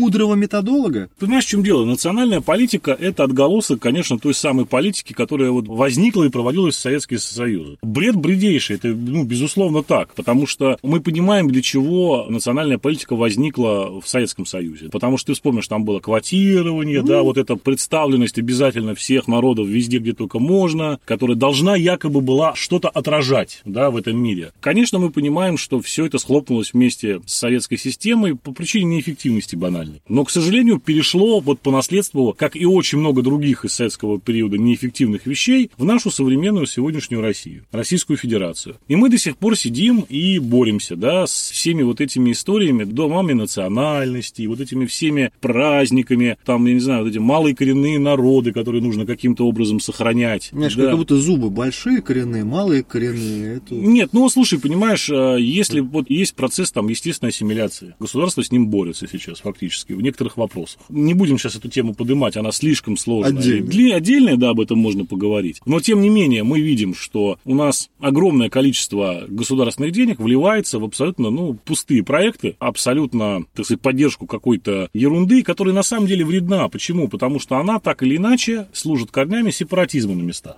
многомудрого 0.02 0.36
методолога? 0.36 1.10
Ты 1.20 1.26
знаешь, 1.28 1.46
в 1.46 1.50
чем 1.50 1.64
дело? 1.64 1.86
Национальная 1.86 2.42
политика– 2.42 2.92
это 3.00 3.24
отголосок, 3.24 3.80
конечно, 3.80 4.18
той 4.18 4.34
самой 4.34 4.66
политики, 4.66 5.14
которая 5.14 5.52
вот 5.52 5.68
возникла 5.68 6.24
и 6.24 6.30
проводилась 6.30 6.76
в 6.76 6.80
Советском 6.80 7.18
Союзе. 7.20 7.78
Бред 7.82 8.16
бредейший, 8.16 8.78
это, 8.78 8.88
ну, 8.90 9.24
безусловно, 9.24 9.84
так, 9.84 10.14
потому 10.16 10.48
что 10.48 10.78
мы 10.84 11.02
понимаем, 11.02 11.50
для 11.50 11.62
чего 11.62 12.26
национальная 12.30 12.78
политика 12.78 13.16
возникла 13.16 14.02
в 14.02 14.08
Советском 14.08 14.46
Союзе. 14.46 14.90
Потому 14.90 15.18
что 15.18 15.28
ты 15.28 15.34
вспомнишь, 15.34 15.68
там 15.68 15.84
было 15.86 16.00
квотирование, 16.00 17.02
mm. 17.02 17.06
да, 17.06 17.22
вот 17.22 17.38
эта 17.38 17.56
представленность 17.56 18.40
обязательно 18.40 18.96
всех 18.96 19.28
народов 19.28 19.68
везде, 19.68 20.00
где 20.00 20.14
только 20.14 20.40
можно, 20.40 21.00
которая 21.06 21.38
должна 21.38 21.76
якобы 21.76 22.22
была 22.22 22.56
что-то 22.56 22.90
отражать, 22.90 23.62
да, 23.66 23.92
в 23.92 23.98
этом 23.98 24.18
мире. 24.18 24.52
Конечно, 24.60 25.00
мы 25.00 25.12
понимаем, 25.12 25.58
что 25.58 25.82
все 25.82 26.06
это 26.06 26.18
схлопнулось 26.18 26.74
вместе 26.74 27.22
с 27.26 27.34
советской 27.34 27.78
системой 27.78 28.36
по 28.36 28.52
причине 28.52 28.96
неэффективности 28.96 29.56
банальной. 29.92 30.02
Но, 30.08 30.24
к 30.24 30.30
сожалению, 30.30 30.80
перешло 30.80 31.40
вот 31.40 31.60
по 31.60 31.72
наследству, 31.72 32.36
как 32.38 32.56
и 32.56 32.66
очень 32.66 33.00
много 33.00 33.22
других 33.22 33.66
из 33.66 33.74
советского 33.74 34.20
периода 34.20 34.58
неэффективных 34.58 35.26
вещей, 35.26 35.72
в 35.78 35.86
нашу 35.86 36.12
современную 36.12 36.66
сегодняшнюю 36.66 37.22
Россию, 37.22 37.66
Российскую 37.72 38.18
Федерацию. 38.18 38.78
И 38.88 38.96
мы 38.96 39.10
до 39.10 39.18
сих 39.18 39.38
пор 39.38 39.58
сидим 39.58 40.06
и 40.10 40.40
боремся, 40.40 40.96
да, 40.96 41.28
с 41.28 41.52
всеми 41.52 41.84
вот 41.84 42.02
этими 42.02 42.32
историями, 42.32 42.84
домами 42.84 43.34
национальности, 43.34 44.46
вот 44.46 44.60
этими 44.60 44.86
всеми 44.86 45.32
праздниками, 45.40 46.38
там, 46.46 46.66
я 46.66 46.74
не 46.74 46.80
знаю, 46.80 47.04
вот 47.04 47.10
эти 47.10 47.18
малые 47.18 47.56
коренные 47.56 48.00
народы, 48.00 48.52
которые 48.52 48.82
нужно 48.82 49.06
каким-то 49.06 49.48
образом 49.48 49.80
сохранять. 49.80 50.50
Знаешь, 50.52 50.76
да. 50.76 50.88
как 50.88 50.98
будто 50.98 51.18
зубы 51.18 51.50
большие 51.50 52.02
коренные, 52.02 52.44
малые 52.44 52.84
коренные. 52.84 53.58
Это... 53.58 53.76
Нет, 53.76 54.10
ну 54.14 54.28
слушай, 54.30 54.60
понимаешь, 54.60 55.10
э, 55.10 55.38
если 55.40 55.80
вот 55.80 56.10
есть 56.10 56.36
процесс 56.36 56.72
там 56.72 56.88
естественной 56.88 57.30
ассимиляции, 57.30 57.96
государство 58.00 58.44
с 58.44 58.52
ним 58.52 58.68
борется 58.68 59.08
сейчас 59.12 59.40
фактически 59.40 59.81
в 59.88 60.02
некоторых 60.02 60.38
вопросах. 60.38 60.82
Не 60.90 61.14
будем 61.14 61.38
сейчас 61.38 61.56
эту 61.56 61.70
тему 61.70 61.94
поднимать, 61.94 62.38
она 62.38 62.52
слишком 62.52 62.98
сложная. 62.98 63.40
Отдельно. 63.40 63.96
Отдельная, 63.96 64.38
да, 64.38 64.50
об 64.50 64.60
этом 64.60 64.80
можно 64.80 65.06
поговорить. 65.06 65.62
Но 65.66 65.80
тем 65.80 66.02
не 66.02 66.10
менее 66.10 66.44
мы 66.44 66.62
видим, 66.62 66.96
что 66.96 67.38
у 67.46 67.56
нас 67.56 67.90
огромное 68.00 68.50
количество 68.50 69.26
государственных 69.28 69.92
денег 69.92 70.20
вливается 70.20 70.80
в 70.80 70.84
абсолютно 70.84 71.30
ну, 71.30 71.54
пустые 71.54 72.04
проекты, 72.04 72.56
абсолютно, 72.60 73.46
так 73.54 73.66
сказать, 73.66 73.82
поддержку 73.82 74.28
какой-то 74.28 74.90
ерунды, 74.94 75.44
которая 75.44 75.74
на 75.74 75.84
самом 75.84 76.08
деле 76.08 76.26
вредна. 76.26 76.68
Почему? 76.70 77.08
Потому 77.08 77.40
что 77.40 77.58
она 77.58 77.80
так 77.80 78.04
или 78.04 78.18
иначе 78.18 78.68
служит 78.74 79.12
корнями 79.12 79.52
сепаратизма 79.52 80.16
на 80.16 80.22
местах. 80.22 80.58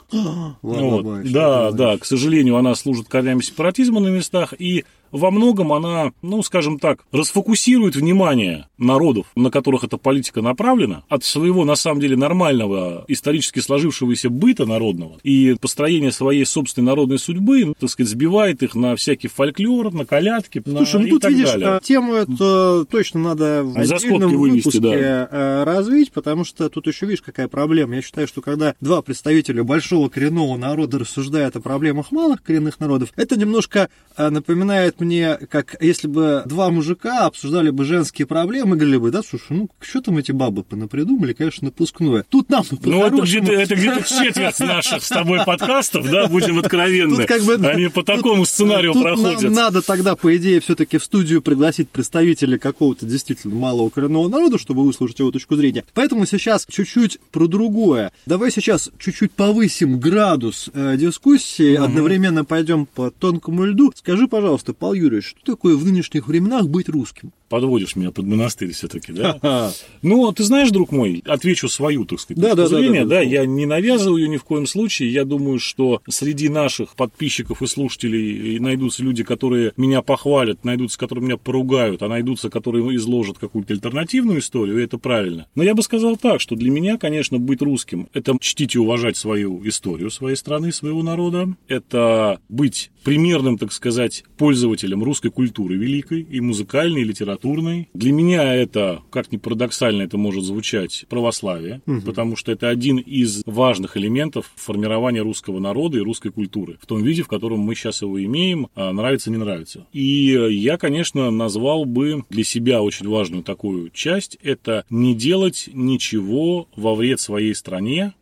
вот. 0.61 1.23
Да, 1.31 1.71
да, 1.71 1.97
к 1.97 2.05
сожалению, 2.05 2.57
она 2.57 2.75
служит 2.75 3.07
корнями 3.07 3.41
сепаратизма 3.41 3.99
на 3.99 4.07
местах, 4.07 4.53
и 4.57 4.85
во 5.13 5.29
многом 5.31 5.71
она, 5.71 6.11
ну, 6.21 6.41
скажем 6.41 6.79
так, 6.79 7.05
расфокусирует 7.11 7.95
внимание 7.95 8.67
народов, 8.79 9.27
на 9.35 9.51
которых 9.51 9.83
эта 9.83 9.97
политика 9.97 10.41
направлена, 10.41 11.03
от 11.07 11.23
своего, 11.23 11.63
на 11.63 11.75
самом 11.75 12.01
деле, 12.01 12.17
нормального, 12.17 13.05
исторически 13.07 13.59
сложившегося 13.59 14.29
быта 14.29 14.65
народного 14.65 15.19
и 15.23 15.55
построения 15.61 16.11
своей 16.11 16.45
собственной 16.45 16.87
народной 16.87 17.19
судьбы, 17.19 17.73
так 17.79 17.89
сказать, 17.89 18.09
сбивает 18.09 18.63
их 18.63 18.73
на 18.73 18.95
всякий 18.95 19.27
фольклор, 19.27 19.93
на 19.93 20.05
колядки, 20.05 20.61
Слушай, 20.65 21.01
ну, 21.01 21.09
тут, 21.09 21.25
видишь, 21.25 21.51
далее. 21.51 21.79
тему 21.83 22.15
эту 22.15 22.87
точно 22.89 23.19
надо 23.19 23.63
в 23.63 23.85
За 23.85 23.97
отдельном 23.97 24.35
вывести, 24.35 24.67
выпуске 24.67 24.79
да. 24.79 25.27
Э, 25.31 25.63
развить, 25.63 26.11
потому 26.11 26.43
что 26.43 26.69
тут 26.69 26.87
еще, 26.87 27.05
видишь, 27.05 27.21
какая 27.21 27.47
проблема. 27.47 27.95
Я 27.95 28.01
считаю, 28.01 28.27
что 28.27 28.41
когда 28.41 28.73
два 28.81 29.03
представителя 29.03 29.63
большого 29.63 30.09
коренного 30.09 30.57
народа 30.57 30.99
рассуждают 30.99 31.55
о 31.55 31.61
проблемах 31.61 32.11
малых 32.11 32.41
коренных 32.41 32.79
народов, 32.79 33.09
это 33.15 33.37
немножко 33.37 33.89
э, 34.17 34.29
напоминает 34.29 34.99
мне, 35.03 35.37
как 35.49 35.75
если 35.81 36.07
бы 36.07 36.43
два 36.45 36.69
мужика 36.69 37.25
обсуждали 37.25 37.69
бы 37.69 37.85
женские 37.85 38.25
проблемы, 38.25 38.75
говорили 38.75 38.97
бы, 38.97 39.11
да, 39.11 39.21
слушай, 39.23 39.47
ну, 39.51 39.69
что 39.79 40.01
там 40.01 40.17
эти 40.17 40.31
бабы 40.31 40.63
понапридумали, 40.63 41.33
конечно, 41.33 41.65
напускное. 41.65 42.25
Тут 42.29 42.49
нам 42.49 42.63
Ну, 42.81 43.05
это 43.05 43.21
где-то, 43.21 43.51
это 43.51 43.75
где-то 43.75 44.03
четверть 44.03 44.59
наших 44.59 45.03
с 45.03 45.09
тобой 45.09 45.43
подкастов, 45.45 46.09
да, 46.09 46.27
будем 46.27 46.59
откровенны. 46.59 47.17
Тут 47.17 47.25
как 47.25 47.41
бы, 47.43 47.55
Они 47.55 47.87
по 47.87 48.03
такому 48.03 48.45
сценарию 48.45 48.93
тут 48.93 49.03
проходят. 49.03 49.41
Нам 49.41 49.53
надо 49.53 49.81
тогда, 49.81 50.15
по 50.15 50.35
идее, 50.35 50.59
все-таки 50.59 50.97
в 50.97 51.03
студию 51.03 51.41
пригласить 51.41 51.89
представителей 51.89 52.57
какого-то 52.57 53.05
действительно 53.05 53.55
малого 53.55 53.89
коренного 53.89 54.27
народа, 54.27 54.57
чтобы 54.57 54.85
выслушать 54.85 55.19
его 55.19 55.31
точку 55.31 55.55
зрения. 55.55 55.83
Поэтому 55.93 56.25
сейчас 56.25 56.65
чуть-чуть 56.69 57.19
про 57.31 57.47
другое. 57.47 58.11
Давай 58.25 58.51
сейчас 58.51 58.91
чуть-чуть 58.99 59.31
повысим 59.31 59.99
градус 59.99 60.69
э, 60.73 60.97
дискуссии, 60.97 61.77
угу. 61.77 61.85
одновременно 61.85 62.45
пойдем 62.45 62.85
по 62.85 63.09
тонкому 63.11 63.65
льду. 63.65 63.91
Скажи, 63.95 64.27
пожалуйста, 64.27 64.73
Павел 64.73 64.92
Юрьевич, 64.93 65.29
что 65.29 65.53
такое 65.53 65.75
в 65.75 65.85
нынешних 65.85 66.27
временах 66.27 66.67
быть 66.67 66.89
русским? 66.89 67.31
Подводишь 67.53 67.95
меня 67.95 68.09
под 68.09 68.25
монастырь 68.25 68.71
все-таки, 68.71 69.13
да? 69.13 69.71
Ну, 70.01 70.31
ты 70.31 70.43
знаешь, 70.43 70.71
друг 70.71 70.91
мой, 70.91 71.21
отвечу 71.23 71.69
свою, 71.69 72.03
так 72.03 72.19
сказать, 72.19 72.41
да, 72.41 72.55
да, 72.55 72.65
зрения, 72.65 73.05
да, 73.05 73.17
да, 73.17 73.21
я 73.21 73.45
не 73.45 73.67
навязываю 73.67 74.23
ее 74.23 74.27
ни 74.27 74.37
в 74.37 74.43
коем 74.43 74.65
случае. 74.65 75.13
Я 75.13 75.23
думаю, 75.23 75.59
что 75.59 76.01
среди 76.09 76.49
наших 76.49 76.95
подписчиков 76.95 77.61
и 77.61 77.67
слушателей 77.67 78.57
найдутся 78.57 79.03
люди, 79.03 79.23
которые 79.23 79.71
меня 79.77 80.01
похвалят, 80.01 80.65
найдутся, 80.65 80.97
которые 80.97 81.25
меня 81.25 81.37
поругают, 81.37 82.01
а 82.01 82.07
найдутся, 82.07 82.49
которые 82.49 82.95
изложат 82.95 83.37
какую-то 83.37 83.73
альтернативную 83.73 84.39
историю, 84.39 84.79
и 84.79 84.83
это 84.83 84.97
правильно. 84.97 85.45
Но 85.53 85.61
я 85.61 85.75
бы 85.75 85.83
сказал 85.83 86.17
так, 86.17 86.41
что 86.41 86.55
для 86.55 86.71
меня, 86.71 86.97
конечно, 86.97 87.37
быть 87.37 87.61
русским– 87.61 88.09
это 88.13 88.35
чтить 88.41 88.73
и 88.73 88.79
уважать 88.79 89.15
свою 89.15 89.61
историю 89.67 90.09
своей 90.09 90.37
страны, 90.37 90.71
своего 90.71 91.03
народа, 91.03 91.55
это 91.67 92.39
быть 92.49 92.89
примерным, 93.03 93.57
так 93.57 93.71
сказать, 93.71 94.23
пользователем 94.37 95.03
русской 95.03 95.29
культуры 95.29 95.75
великой, 95.75 96.21
и 96.21 96.41
музыкальной, 96.41 97.01
и 97.01 97.05
литературной. 97.43 97.89
Для 97.93 98.11
меня 98.11 98.53
это, 98.53 99.01
как 99.09 99.31
ни 99.31 99.37
парадоксально 99.37 100.03
это 100.03 100.17
может 100.17 100.43
звучать, 100.43 101.05
православие, 101.09 101.81
угу. 101.85 102.01
потому 102.01 102.35
что 102.35 102.51
это 102.51 102.69
один 102.69 102.97
из 102.97 103.43
важных 103.45 103.97
элементов 103.97 104.51
формирования 104.55 105.21
русского 105.21 105.59
народа 105.59 105.97
и 105.97 106.01
русской 106.01 106.31
культуры, 106.31 106.77
в 106.81 106.85
том 106.85 107.03
виде, 107.03 107.23
в 107.23 107.27
котором 107.27 107.59
мы 107.59 107.75
сейчас 107.75 108.01
его 108.01 108.23
имеем, 108.23 108.67
а 108.75 108.91
нравится, 108.91 109.31
не 109.31 109.37
нравится. 109.37 109.85
И 109.93 110.37
я, 110.51 110.77
конечно, 110.77 111.29
назвал 111.31 111.85
бы 111.85 112.23
для 112.29 112.43
себя 112.43 112.81
очень 112.81 113.07
важную 113.07 113.43
такую 113.43 113.89
часть, 113.89 114.37
это 114.41 114.85
не 114.89 115.15
делать 115.15 115.69
ничего 115.73 116.67
во 116.75 116.95
вред 116.95 117.19
своей 117.19 117.53
стране, 117.55 118.13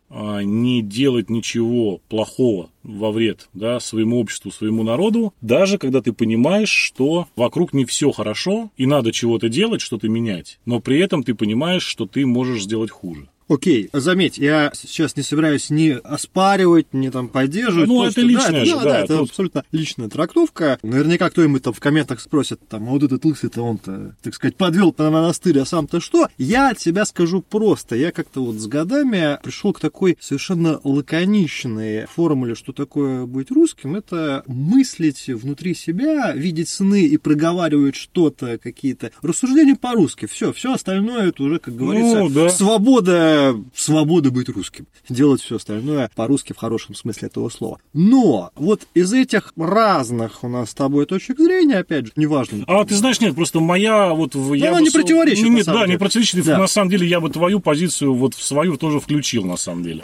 не 0.44 0.82
делать 0.82 1.30
ничего 1.30 2.02
плохого 2.10 2.70
во 2.84 3.12
вред 3.12 3.50
да, 3.54 3.80
своему 3.80 4.20
обществу, 4.20 4.52
своему 4.52 4.84
народу, 4.84 5.34
даже 5.42 5.78
когда 5.78 6.02
ты 6.02 6.14
понимаешь, 6.14 6.70
что 6.70 7.28
вокруг 7.36 7.74
не 7.74 7.86
все 7.86 8.12
хорошо, 8.12 8.72
и 8.78 8.86
надо 8.86 9.12
чего-то 9.12 9.50
делать, 9.50 9.82
что-то 9.82 10.10
менять, 10.10 10.60
но 10.66 10.80
при 10.80 11.00
этом 11.00 11.24
ты 11.24 11.34
понимаешь, 11.34 11.84
что 11.84 12.06
ты 12.06 12.26
можешь 12.26 12.64
сделать 12.64 12.92
хуже. 12.92 13.30
Окей, 13.52 13.90
заметь, 13.92 14.38
я 14.38 14.72
сейчас 14.74 15.18
не 15.18 15.24
собираюсь 15.24 15.70
ни 15.70 15.90
оспаривать, 15.90 16.94
ни 16.94 17.10
там 17.10 17.28
поддерживать. 17.28 17.90
Ну, 17.90 18.00
просто, 18.00 18.22
это 18.22 18.30
личное 18.30 18.52
да, 18.52 18.66
же, 18.66 18.76
да, 18.76 18.84
да, 18.84 19.00
это 19.00 19.18
тут... 19.18 19.30
абсолютно 19.30 19.66
личная 19.74 20.08
трактовка. 20.08 20.80
Наверняка 20.84 21.30
кто-нибудь 21.30 21.62
там 21.62 21.74
в 21.74 21.80
комментах 21.82 22.22
спросит, 22.22 22.62
там, 22.70 22.88
а 22.88 22.92
вот 22.92 23.04
этот 23.04 23.26
лысый-то 23.26 23.62
он-то, 23.62 24.16
так 24.22 24.36
сказать, 24.36 24.56
подвел 24.56 24.94
по 24.94 25.10
монастырь, 25.10 25.60
а 25.60 25.66
сам-то 25.66 26.00
что? 26.00 26.30
Я 26.38 26.70
от 26.70 26.80
себя 26.80 27.04
скажу 27.04 27.42
просто. 27.42 27.98
Я 27.98 28.14
как-то 28.14 28.42
вот 28.42 28.56
с 28.56 28.68
годами 28.68 29.38
пришел 29.44 29.74
к 29.74 29.82
такой 29.82 30.18
совершенно 30.22 30.80
лаконичной 30.86 32.06
формуле, 32.06 32.56
что 32.56 32.72
такое 32.72 33.26
быть 33.26 33.52
русским. 33.52 33.98
Это 33.98 34.44
мыслить 34.48 35.28
внутри 35.28 35.76
себя, 35.76 36.32
видеть 36.32 36.70
сны 36.70 37.04
и 37.04 37.18
проговаривать 37.18 37.98
что-то, 37.98 38.58
какие-то 38.58 39.12
рассуждения 39.22 39.76
по-русски. 39.76 40.26
Все, 40.28 40.54
все 40.54 40.72
остальное 40.72 41.28
это 41.28 41.44
уже, 41.44 41.60
как 41.60 41.76
говорится, 41.76 42.20
ну, 42.20 42.30
да. 42.30 42.48
свобода 42.48 43.41
свобода 43.76 44.32
быть 44.32 44.50
русским, 44.50 44.88
делать 45.10 45.42
все 45.42 45.58
остальное 45.58 46.10
по-русски 46.16 46.54
в 46.54 46.58
хорошем 46.58 46.96
смысле 46.96 47.28
этого 47.28 47.50
слова. 47.50 47.80
Но 47.94 48.52
вот 48.56 48.82
из 48.94 49.14
этих 49.14 49.54
разных 49.58 50.44
у 50.44 50.48
нас 50.48 50.72
с 50.72 50.74
тобой 50.74 51.06
точек 51.06 51.38
зрения, 51.38 51.80
опять 51.80 52.08
же, 52.08 52.12
неважно. 52.16 52.64
А 52.68 52.84
ты 52.86 52.96
знаешь, 52.96 53.20
нет, 53.20 53.36
просто 53.36 53.60
моя 53.60 54.14
вот... 54.14 54.36
Ну, 54.36 54.54
я 54.54 54.70
она 54.70 54.80
бы, 54.80 54.84
не 54.84 54.90
противоречит, 54.90 55.48
Нет, 55.48 55.66
да, 55.66 55.82
деле. 55.82 55.94
не 55.94 55.98
противоречит. 55.98 56.46
Да. 56.46 56.58
На 56.58 56.68
самом 56.68 56.90
деле 56.90 57.08
я 57.08 57.20
бы 57.20 57.30
твою 57.30 57.60
позицию 57.60 58.14
вот 58.14 58.36
в 58.36 58.44
свою 58.44 58.78
тоже 58.78 59.00
включил, 59.00 59.46
на 59.46 59.58
самом 59.58 59.84
деле. 59.84 60.02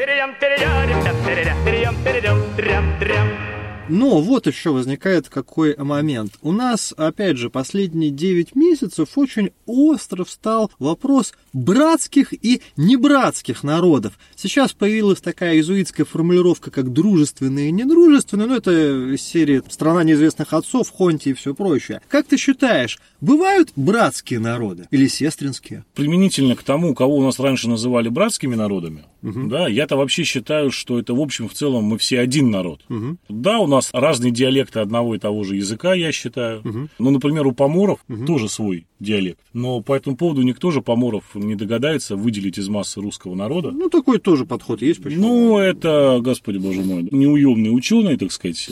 Но 3.89 4.22
вот 4.22 4.48
еще 4.48 4.72
возникает 4.72 5.29
какой 5.29 5.75
момент. 5.77 6.34
У 6.41 6.51
нас, 6.51 6.94
опять 6.98 7.38
же, 7.38 7.50
последние 7.50 8.12
9 8.12 8.56
месяцев 8.56 9.10
очень 9.15 9.51
остро 9.65 10.25
встал 10.25 10.72
вопрос 10.77 11.34
братских 11.53 12.34
и 12.34 12.62
небратских 12.75 13.63
народов. 13.63 14.20
Сейчас 14.36 14.74
появилась 14.74 15.22
такая 15.22 15.56
иезуитская 15.56 16.06
формулировка, 16.06 16.70
как 16.70 16.91
дружественные 16.91 17.70
и 17.70 17.72
недружественные, 17.72 18.48
но 18.48 18.56
это 18.58 19.13
из 19.13 19.22
серии 19.22 19.63
«Страна 19.70 20.03
неизвестных 20.03 20.53
отцов», 20.53 20.91
«Хонти» 20.91 21.29
и 21.29 21.34
все 21.34 21.53
прочее. 21.53 22.01
Как 22.10 22.27
ты 22.27 22.38
считаешь, 22.38 23.00
бывают 23.22 23.70
братские 23.75 24.39
народы 24.39 24.88
или 24.91 25.08
сестринские? 25.08 25.86
Применительно 25.96 26.56
к 26.56 26.63
тому, 26.63 26.94
кого 26.94 27.17
у 27.17 27.24
нас 27.24 27.39
раньше 27.39 27.70
называли 27.70 28.10
братскими 28.10 28.56
народами, 28.56 29.06
угу. 29.22 29.48
да, 29.48 29.68
я-то 29.68 29.98
вообще 29.98 30.24
считаю, 30.24 30.72
что 30.72 31.00
это 31.00 31.14
в 31.14 31.20
общем 31.20 31.48
в 31.48 31.54
целом 31.54 31.86
мы 31.86 31.98
все 31.98 32.20
один 32.20 32.52
народ. 32.52 32.84
Угу. 32.89 33.18
Да, 33.30 33.60
у 33.60 33.68
нас 33.68 33.89
разные 33.94 34.32
диалекты 34.32 34.80
одного 34.80 35.15
и 35.15 35.20
того 35.20 35.44
же 35.44 35.56
языка, 35.56 35.94
я 35.94 36.12
считаю. 36.12 36.60
Угу. 36.60 36.89
Ну, 37.00 37.12
например, 37.12 37.48
у 37.48 37.52
поморов 37.52 38.00
угу. 38.08 38.26
тоже 38.26 38.50
свой 38.50 38.86
диалект. 39.00 39.40
Но 39.54 39.82
по 39.82 39.94
этому 39.94 40.16
поводу 40.16 40.42
никто 40.42 40.72
же 40.72 40.82
поморов 40.82 41.24
не 41.36 41.56
догадается 41.56 42.16
выделить 42.16 42.58
из 42.58 42.68
массы 42.70 43.02
русского 43.02 43.36
народа. 43.36 43.72
Ну, 43.72 43.90
такой 43.90 44.20
тоже 44.20 44.46
подход 44.46 44.82
есть. 44.82 45.02
Почему? 45.02 45.28
Ну, 45.28 45.58
это, 45.58 46.20
господи 46.22 46.58
боже 46.58 46.82
мой, 46.82 47.08
неуемный 47.12 47.76
ученый, 47.76 48.18
так 48.18 48.32
сказать. 48.32 48.70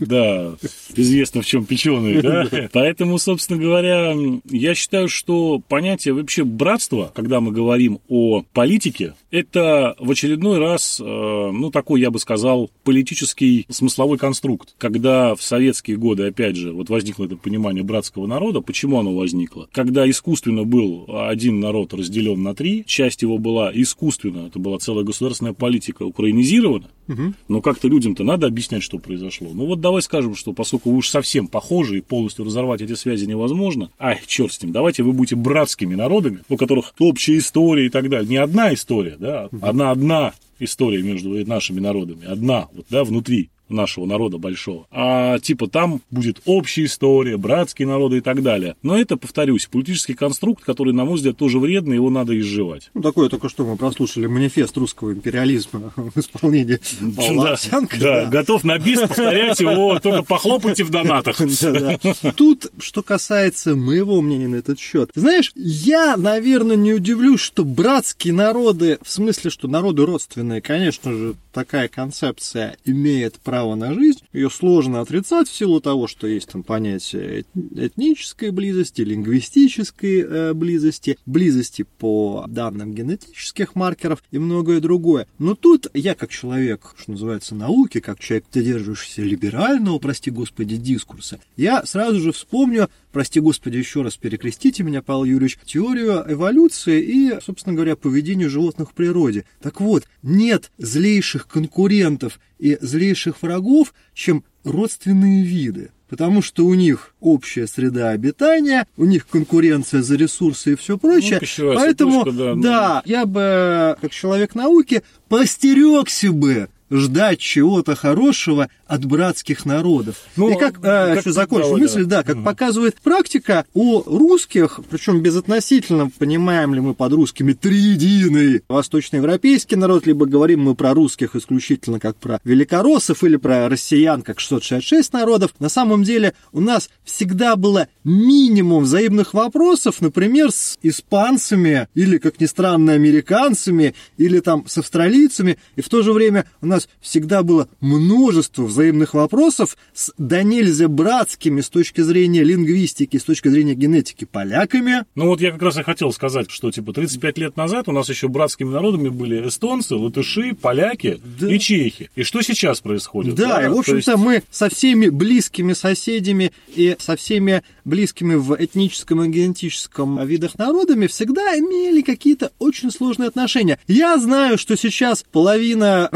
Да, 0.00 0.54
известно 0.94 1.42
в 1.42 1.46
чем 1.46 1.64
печеный, 1.64 2.22
да. 2.22 2.48
Поэтому, 2.72 3.18
собственно 3.18 3.60
говоря, 3.60 4.14
я 4.50 4.74
считаю, 4.74 5.08
что 5.08 5.60
понятие 5.68 6.14
вообще 6.14 6.44
братства, 6.44 7.10
когда 7.14 7.40
мы 7.40 7.52
говорим 7.52 8.00
о 8.08 8.42
политике, 8.52 9.14
это 9.30 9.94
в 9.98 10.10
очередной 10.10 10.58
раз, 10.58 11.00
э, 11.00 11.04
ну, 11.04 11.70
такой, 11.70 12.00
я 12.00 12.10
бы 12.10 12.18
сказал, 12.18 12.70
политический 12.84 13.66
смысловой 13.68 14.18
конструкт. 14.18 14.74
Когда 14.78 15.34
в 15.34 15.42
советские 15.42 15.96
годы, 15.96 16.26
опять 16.26 16.56
же, 16.56 16.72
вот 16.72 16.88
возникло 16.88 17.26
это 17.26 17.36
понимание 17.36 17.82
братского 17.82 18.26
народа, 18.26 18.60
почему 18.60 18.98
оно 18.98 19.14
возникло? 19.14 19.59
Когда 19.72 20.08
искусственно 20.08 20.64
был 20.64 21.06
один 21.08 21.60
народ 21.60 21.94
разделен 21.94 22.42
на 22.42 22.54
три, 22.54 22.84
часть 22.86 23.22
его 23.22 23.38
была 23.38 23.70
искусственно, 23.72 24.46
это 24.46 24.58
была 24.58 24.78
целая 24.78 25.04
государственная 25.04 25.52
политика, 25.52 26.02
украинизирована, 26.02 26.90
угу. 27.08 27.34
но 27.48 27.60
как-то 27.60 27.88
людям-то 27.88 28.24
надо 28.24 28.46
объяснять, 28.46 28.82
что 28.82 28.98
произошло. 28.98 29.48
Ну 29.52 29.66
вот 29.66 29.80
давай 29.80 30.02
скажем, 30.02 30.34
что 30.34 30.52
поскольку 30.52 30.90
вы 30.90 30.98
уж 30.98 31.08
совсем 31.08 31.48
похожи 31.48 31.98
и 31.98 32.02
полностью 32.02 32.44
разорвать 32.44 32.82
эти 32.82 32.94
связи 32.94 33.26
невозможно, 33.26 33.90
ай, 33.98 34.20
черт 34.26 34.52
с 34.52 34.62
ним, 34.62 34.72
давайте 34.72 35.02
вы 35.02 35.12
будете 35.12 35.36
братскими 35.36 35.94
народами, 35.94 36.40
у 36.48 36.56
которых 36.56 36.94
общая 36.98 37.38
история 37.38 37.86
и 37.86 37.90
так 37.90 38.08
далее. 38.08 38.28
Не 38.28 38.36
одна 38.36 38.72
история, 38.74 39.16
да, 39.18 39.48
одна-одна 39.60 40.34
история 40.58 41.02
между 41.02 41.30
нашими 41.46 41.80
народами, 41.80 42.26
одна, 42.26 42.68
вот, 42.72 42.86
да, 42.90 43.04
внутри 43.04 43.50
нашего 43.70 44.06
народа 44.06 44.38
большого. 44.38 44.86
А 44.90 45.38
типа 45.38 45.68
там 45.68 46.00
будет 46.10 46.40
общая 46.44 46.84
история, 46.84 47.36
братские 47.36 47.88
народы 47.88 48.18
и 48.18 48.20
так 48.20 48.42
далее. 48.42 48.76
Но 48.82 48.98
это, 48.98 49.16
повторюсь, 49.16 49.66
политический 49.66 50.14
конструкт, 50.14 50.64
который, 50.64 50.92
на 50.92 51.04
мой 51.04 51.16
взгляд, 51.16 51.36
тоже 51.36 51.58
вредный, 51.58 51.96
его 51.96 52.10
надо 52.10 52.38
изживать. 52.38 52.90
Ну, 52.94 53.02
такое 53.02 53.28
только 53.28 53.48
что 53.48 53.64
мы 53.64 53.76
прослушали 53.76 54.26
манифест 54.26 54.76
русского 54.76 55.12
империализма 55.12 55.92
в 55.96 56.18
исполнении 56.18 56.78
Павла 57.16 57.56
да, 57.70 58.24
да, 58.24 58.26
готов 58.26 58.64
на 58.64 58.78
бис 58.78 59.00
повторять 59.00 59.60
его, 59.60 59.98
только 60.02 60.22
похлопайте 60.22 60.84
в 60.84 60.90
донатах. 60.90 61.40
Тут, 62.36 62.66
что 62.78 63.02
касается 63.02 63.74
моего 63.76 64.20
мнения 64.20 64.48
на 64.48 64.56
этот 64.56 64.78
счет, 64.78 65.10
знаешь, 65.14 65.52
я, 65.54 66.16
наверное, 66.16 66.76
не 66.76 66.92
удивлюсь, 66.92 67.40
что 67.40 67.64
братские 67.64 68.34
народы, 68.34 68.98
в 69.02 69.10
смысле, 69.10 69.50
что 69.50 69.68
народы 69.68 70.04
родственные, 70.06 70.60
конечно 70.60 71.12
же, 71.12 71.34
такая 71.52 71.88
концепция 71.88 72.76
имеет 72.84 73.38
право 73.38 73.59
право 73.60 73.74
на 73.74 73.92
жизнь, 73.92 74.20
ее 74.32 74.48
сложно 74.48 75.02
отрицать 75.02 75.46
в 75.46 75.54
силу 75.54 75.82
того, 75.82 76.06
что 76.06 76.26
есть 76.26 76.48
там 76.48 76.62
понятие 76.62 77.44
этнической 77.74 78.52
близости, 78.52 79.02
лингвистической 79.02 80.20
э, 80.20 80.54
близости, 80.54 81.18
близости 81.26 81.84
по 81.98 82.46
данным 82.48 82.94
генетических 82.94 83.74
маркеров 83.74 84.22
и 84.30 84.38
многое 84.38 84.80
другое. 84.80 85.26
Но 85.38 85.54
тут 85.54 85.88
я 85.92 86.14
как 86.14 86.30
человек, 86.30 86.94
что 86.98 87.10
называется, 87.10 87.54
науки, 87.54 88.00
как 88.00 88.18
человек, 88.18 88.46
придерживающийся 88.50 89.20
либерального, 89.20 89.98
прости 89.98 90.30
господи, 90.30 90.76
дискурса, 90.76 91.38
я 91.58 91.84
сразу 91.84 92.18
же 92.18 92.32
вспомню 92.32 92.88
прости 93.12 93.40
господи, 93.40 93.76
еще 93.76 94.02
раз 94.02 94.16
перекрестите 94.16 94.82
меня, 94.82 95.02
Павел 95.02 95.24
Юрьевич, 95.24 95.58
теорию 95.64 96.24
эволюции 96.26 97.02
и, 97.02 97.40
собственно 97.44 97.74
говоря, 97.74 97.96
поведению 97.96 98.50
животных 98.50 98.90
в 98.90 98.94
природе. 98.94 99.44
Так 99.60 99.80
вот, 99.80 100.04
нет 100.22 100.70
злейших 100.78 101.46
конкурентов 101.46 102.40
и 102.60 102.78
злейших 102.80 103.42
врагов, 103.42 103.94
чем 104.14 104.44
родственные 104.64 105.42
виды 105.42 105.90
потому 106.10 106.42
что 106.42 106.66
у 106.66 106.74
них 106.74 107.14
общая 107.20 107.68
среда 107.68 108.10
обитания, 108.10 108.84
у 108.96 109.04
них 109.04 109.28
конкуренция 109.28 110.02
за 110.02 110.16
ресурсы 110.16 110.72
и 110.72 110.74
все 110.74 110.98
прочее. 110.98 111.40
Ну, 111.58 111.74
Поэтому, 111.76 112.24
точка, 112.24 112.38
да, 112.38 112.54
да, 112.56 113.02
я 113.04 113.26
бы, 113.26 113.96
как 114.00 114.10
человек 114.10 114.56
науки, 114.56 115.04
постерегся 115.28 116.32
бы 116.32 116.68
ждать 116.90 117.38
чего-то 117.38 117.94
хорошего 117.94 118.68
от 118.86 119.04
братских 119.04 119.64
народов. 119.64 120.16
Ну, 120.36 120.50
и 120.50 120.58
как, 120.58 120.78
э, 120.78 120.80
как 120.80 121.18
еще 121.20 121.32
закончу 121.32 121.76
мысль, 121.76 122.04
да, 122.04 122.22
как 122.22 122.36
угу. 122.36 122.44
показывает 122.44 123.00
практика, 123.00 123.64
у 123.74 124.02
русских, 124.02 124.80
причем 124.90 125.20
безотносительно, 125.20 126.10
понимаем 126.18 126.74
ли 126.74 126.80
мы 126.80 126.94
под 126.94 127.12
русскими 127.12 127.52
триединый 127.52 128.62
восточноевропейский 128.68 129.76
народ, 129.76 130.06
либо 130.06 130.26
говорим 130.26 130.62
мы 130.62 130.74
про 130.74 130.92
русских 130.94 131.36
исключительно 131.36 132.00
как 132.00 132.16
про 132.16 132.40
великороссов 132.44 133.22
или 133.24 133.36
про 133.36 133.68
россиян 133.68 134.22
как 134.22 134.40
666 134.40 135.12
народов, 135.12 135.54
на 135.58 135.68
самом 135.68 136.02
деле 136.02 136.34
у 136.52 136.60
нас 136.60 136.90
всегда 137.04 137.56
было 137.56 137.88
минимум 138.04 138.84
взаимных 138.84 139.34
вопросов, 139.34 140.00
например, 140.00 140.50
с 140.50 140.78
испанцами 140.82 141.88
или, 141.94 142.18
как 142.18 142.40
ни 142.40 142.46
странно, 142.46 142.92
американцами 142.92 143.94
или 144.16 144.40
там 144.40 144.64
с 144.66 144.78
австралийцами, 144.78 145.58
и 145.76 145.82
в 145.82 145.88
то 145.88 146.02
же 146.02 146.12
время 146.12 146.46
у 146.60 146.66
нас 146.66 146.79
всегда 147.00 147.42
было 147.42 147.68
множество 147.80 148.64
взаимных 148.64 149.14
вопросов 149.14 149.76
с 149.92 150.12
да 150.18 150.42
нельзя 150.42 150.88
братскими 150.88 151.60
с 151.60 151.68
точки 151.68 152.00
зрения 152.00 152.42
лингвистики, 152.42 153.16
с 153.16 153.24
точки 153.24 153.48
зрения 153.48 153.74
генетики 153.74 154.24
поляками. 154.24 155.04
Ну 155.14 155.26
вот 155.26 155.40
я 155.40 155.52
как 155.52 155.62
раз 155.62 155.78
и 155.78 155.82
хотел 155.82 156.12
сказать, 156.12 156.50
что 156.50 156.70
типа 156.70 156.92
35 156.92 157.38
лет 157.38 157.56
назад 157.56 157.88
у 157.88 157.92
нас 157.92 158.08
еще 158.08 158.28
братскими 158.28 158.70
народами 158.70 159.08
были 159.08 159.48
эстонцы, 159.48 159.94
латыши, 159.94 160.54
поляки 160.54 161.20
да. 161.38 161.52
и 161.52 161.58
чехи. 161.58 162.10
И 162.14 162.22
что 162.22 162.42
сейчас 162.42 162.80
происходит? 162.80 163.34
Да, 163.34 163.58
да? 163.58 163.66
и 163.66 163.68
в 163.68 163.78
общем-то 163.78 164.12
есть... 164.12 164.24
мы 164.24 164.42
со 164.50 164.68
всеми 164.68 165.08
близкими 165.08 165.72
соседями 165.72 166.52
и 166.74 166.96
со 166.98 167.16
всеми 167.16 167.62
близкими 167.84 168.34
в 168.34 168.56
этническом 168.58 169.24
и 169.24 169.28
генетическом 169.28 170.24
видах 170.26 170.58
народами 170.58 171.06
всегда 171.06 171.58
имели 171.58 172.02
какие-то 172.02 172.52
очень 172.58 172.90
сложные 172.90 173.28
отношения. 173.28 173.78
Я 173.86 174.18
знаю, 174.18 174.58
что 174.58 174.76
сейчас 174.76 175.24
половина 175.30 176.08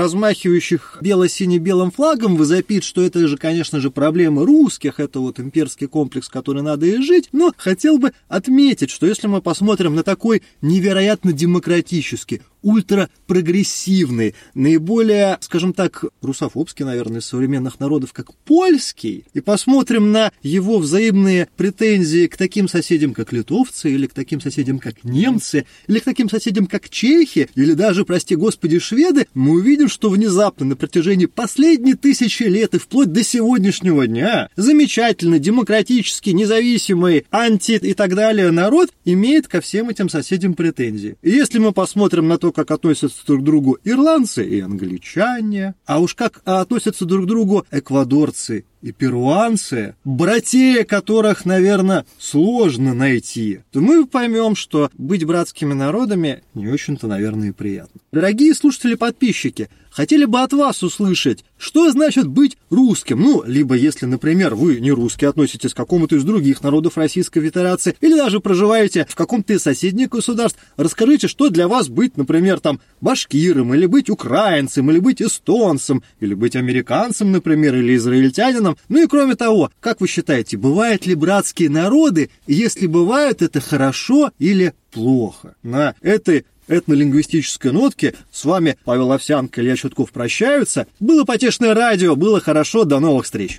размахивающих 0.55 0.99
бело-сине-белым 1.01 1.91
флагом 1.91 2.37
возопит, 2.37 2.85
что 2.85 3.03
это 3.03 3.27
же, 3.27 3.37
конечно 3.37 3.81
же, 3.81 3.91
проблемы 3.91 4.45
русских, 4.45 5.01
это 5.01 5.21
вот 5.21 5.41
имперский 5.41 5.87
комплекс, 5.87 6.29
который 6.29 6.63
надо 6.63 6.87
и 6.87 7.03
жить, 7.03 7.29
но 7.33 7.53
хотел 7.57 7.99
бы 7.99 8.13
отметить, 8.29 8.91
что 8.91 9.07
если 9.07 9.27
мы 9.27 9.43
посмотрим 9.43 9.95
на 9.95 10.03
такой 10.03 10.43
невероятно 10.63 11.33
демократический, 11.33 12.43
ультрапрогрессивный, 12.65 14.35
наиболее, 14.55 15.39
скажем 15.41 15.73
так, 15.73 16.05
русофобский, 16.23 16.85
наверное, 16.85 17.21
из 17.21 17.27
современных 17.27 17.79
народов, 17.79 18.13
как 18.13 18.35
польский, 18.35 19.25
и 19.35 19.41
посмотрим 19.41 20.11
на 20.11 20.33
его 20.43 20.79
взаимные 20.79 21.49
претензии 21.57 22.27
к 22.27 22.37
таким 22.37 22.69
соседям, 22.69 23.15
как 23.15 23.33
литовцы, 23.33 23.93
или 23.93 24.07
к 24.07 24.15
таким 24.15 24.41
соседям, 24.41 24.79
как 24.79 25.05
немцы, 25.05 25.67
или 25.87 25.99
к 25.99 26.05
таким 26.05 26.29
соседям, 26.29 26.67
как 26.67 26.89
чехи, 26.89 27.49
или 27.55 27.75
даже, 27.75 28.05
прости 28.05 28.35
господи, 28.35 28.79
шведы, 28.79 29.27
мы 29.35 29.53
увидим, 29.53 29.89
что 29.89 30.09
внезапно 30.09 30.65
на 30.67 30.77
протяжении 30.77 31.27
последних 31.27 32.01
тысячи 32.01 32.45
лет 32.45 32.75
и 32.75 32.79
вплоть 32.79 33.13
до 33.13 33.23
сегодняшнего 33.23 34.07
дня 34.07 34.49
замечательный, 34.57 35.39
демократический, 35.39 36.33
независимый, 36.33 37.27
анти 37.31 37.73
и 37.73 37.93
так 37.93 38.15
далее 38.15 38.51
народ 38.51 38.91
имеет 39.05 39.49
ко 39.49 39.61
всем 39.61 39.91
этим 39.91 40.09
соседям 40.09 40.55
претензии. 40.55 41.17
И 41.23 41.31
если 41.31 41.59
мы 41.59 41.73
посмотрим 41.73 42.27
на 42.29 42.39
то, 42.39 42.54
как 42.55 42.71
относятся 42.71 43.27
друг 43.27 43.41
к 43.41 43.45
другу 43.45 43.79
ирландцы 43.85 44.47
и 44.47 44.61
англичане, 44.61 45.75
а 45.85 46.01
уж 46.01 46.15
как 46.15 46.41
относятся 46.45 47.05
друг 47.05 47.25
к 47.25 47.29
другу 47.29 47.67
эквадорцы 47.71 48.65
и 48.81 48.93
перуанцы, 48.93 49.97
братья 50.05 50.85
которых, 50.85 51.47
наверное, 51.47 52.05
сложно 52.19 52.95
найти, 52.95 53.61
то 53.73 53.81
мы 53.81 54.07
поймем, 54.07 54.55
что 54.55 54.91
быть 54.99 55.25
братскими 55.25 55.73
народами 55.73 56.43
не 56.53 56.69
очень-то, 56.69 57.07
наверное, 57.07 57.49
и 57.49 57.53
приятно. 57.53 58.01
Дорогие 58.13 58.55
слушатели-подписчики, 58.55 59.71
хотели 59.95 60.25
бы 60.25 60.41
от 60.41 60.53
вас 60.53 60.83
услышать, 60.83 61.45
что 61.57 61.91
значит 61.91 62.27
быть 62.27 62.59
русским. 62.69 63.21
Ну, 63.21 63.45
либо 63.47 63.77
если, 63.77 64.07
например, 64.07 64.55
вы 64.55 64.81
не 64.81 64.91
русский, 64.91 65.27
относитесь 65.27 65.73
к 65.73 65.77
какому-то 65.77 66.17
из 66.17 66.25
других 66.25 66.63
народов 66.63 66.99
Российской 66.99 67.41
Федерации, 67.41 67.97
или 68.01 68.17
даже 68.17 68.41
проживаете 68.41 69.07
в 69.09 69.15
каком-то 69.15 69.53
из 69.53 69.63
соседних 69.63 70.09
государств, 70.09 70.59
расскажите, 70.77 71.29
что 71.29 71.49
для 71.49 71.69
вас 71.69 71.89
быть, 71.89 72.17
например, 72.17 72.61
там, 72.61 72.81
башкиром, 73.01 73.73
или 73.75 73.87
быть 73.87 74.11
украинцем, 74.11 74.91
или 74.91 74.99
быть 74.99 75.23
эстонцем, 75.23 76.03
или 76.21 76.35
быть 76.35 76.57
американцем, 76.57 77.31
например, 77.31 77.77
или 77.77 77.95
израильтянином. 77.97 78.77
Ну 78.89 79.03
и 79.03 79.07
кроме 79.07 79.37
того, 79.37 79.71
как 79.81 80.01
вы 80.01 80.09
считаете, 80.09 80.57
бывают 80.57 81.07
ли 81.07 81.15
братские 81.15 81.71
народы, 81.71 82.31
если 82.47 82.87
бывают, 82.87 83.43
это 83.43 83.61
хорошо 83.61 84.33
или 84.39 84.75
плохо? 84.91 85.55
На 85.63 85.95
этой 86.01 86.47
этнолингвистической 86.69 87.73
нотки. 87.73 88.15
С 88.31 88.45
вами 88.45 88.77
Павел 88.85 89.13
Овсянко, 89.13 89.61
Илья 89.61 89.77
Чутков 89.77 90.13
прощаются. 90.13 90.87
Было 91.01 91.25
потешное 91.25 91.75
радио, 91.75 92.17
было 92.17 92.41
хорошо. 92.41 92.85
До 92.85 93.01
новых 93.01 93.25
встреч. 93.25 93.59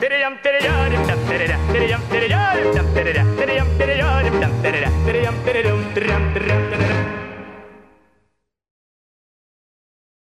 Tererem, 0.00 0.38
tererem, 0.42 1.04
tererem, 1.28 1.60
tererem, 1.72 2.00
tererem, 2.10 2.80
tererem, 2.94 3.36
tererem, 3.36 3.66
tererem, 3.78 4.62
tererem, 4.62 4.92
tererem, 5.04 5.34
tererem, 5.44 5.94
tererem, 5.94 6.47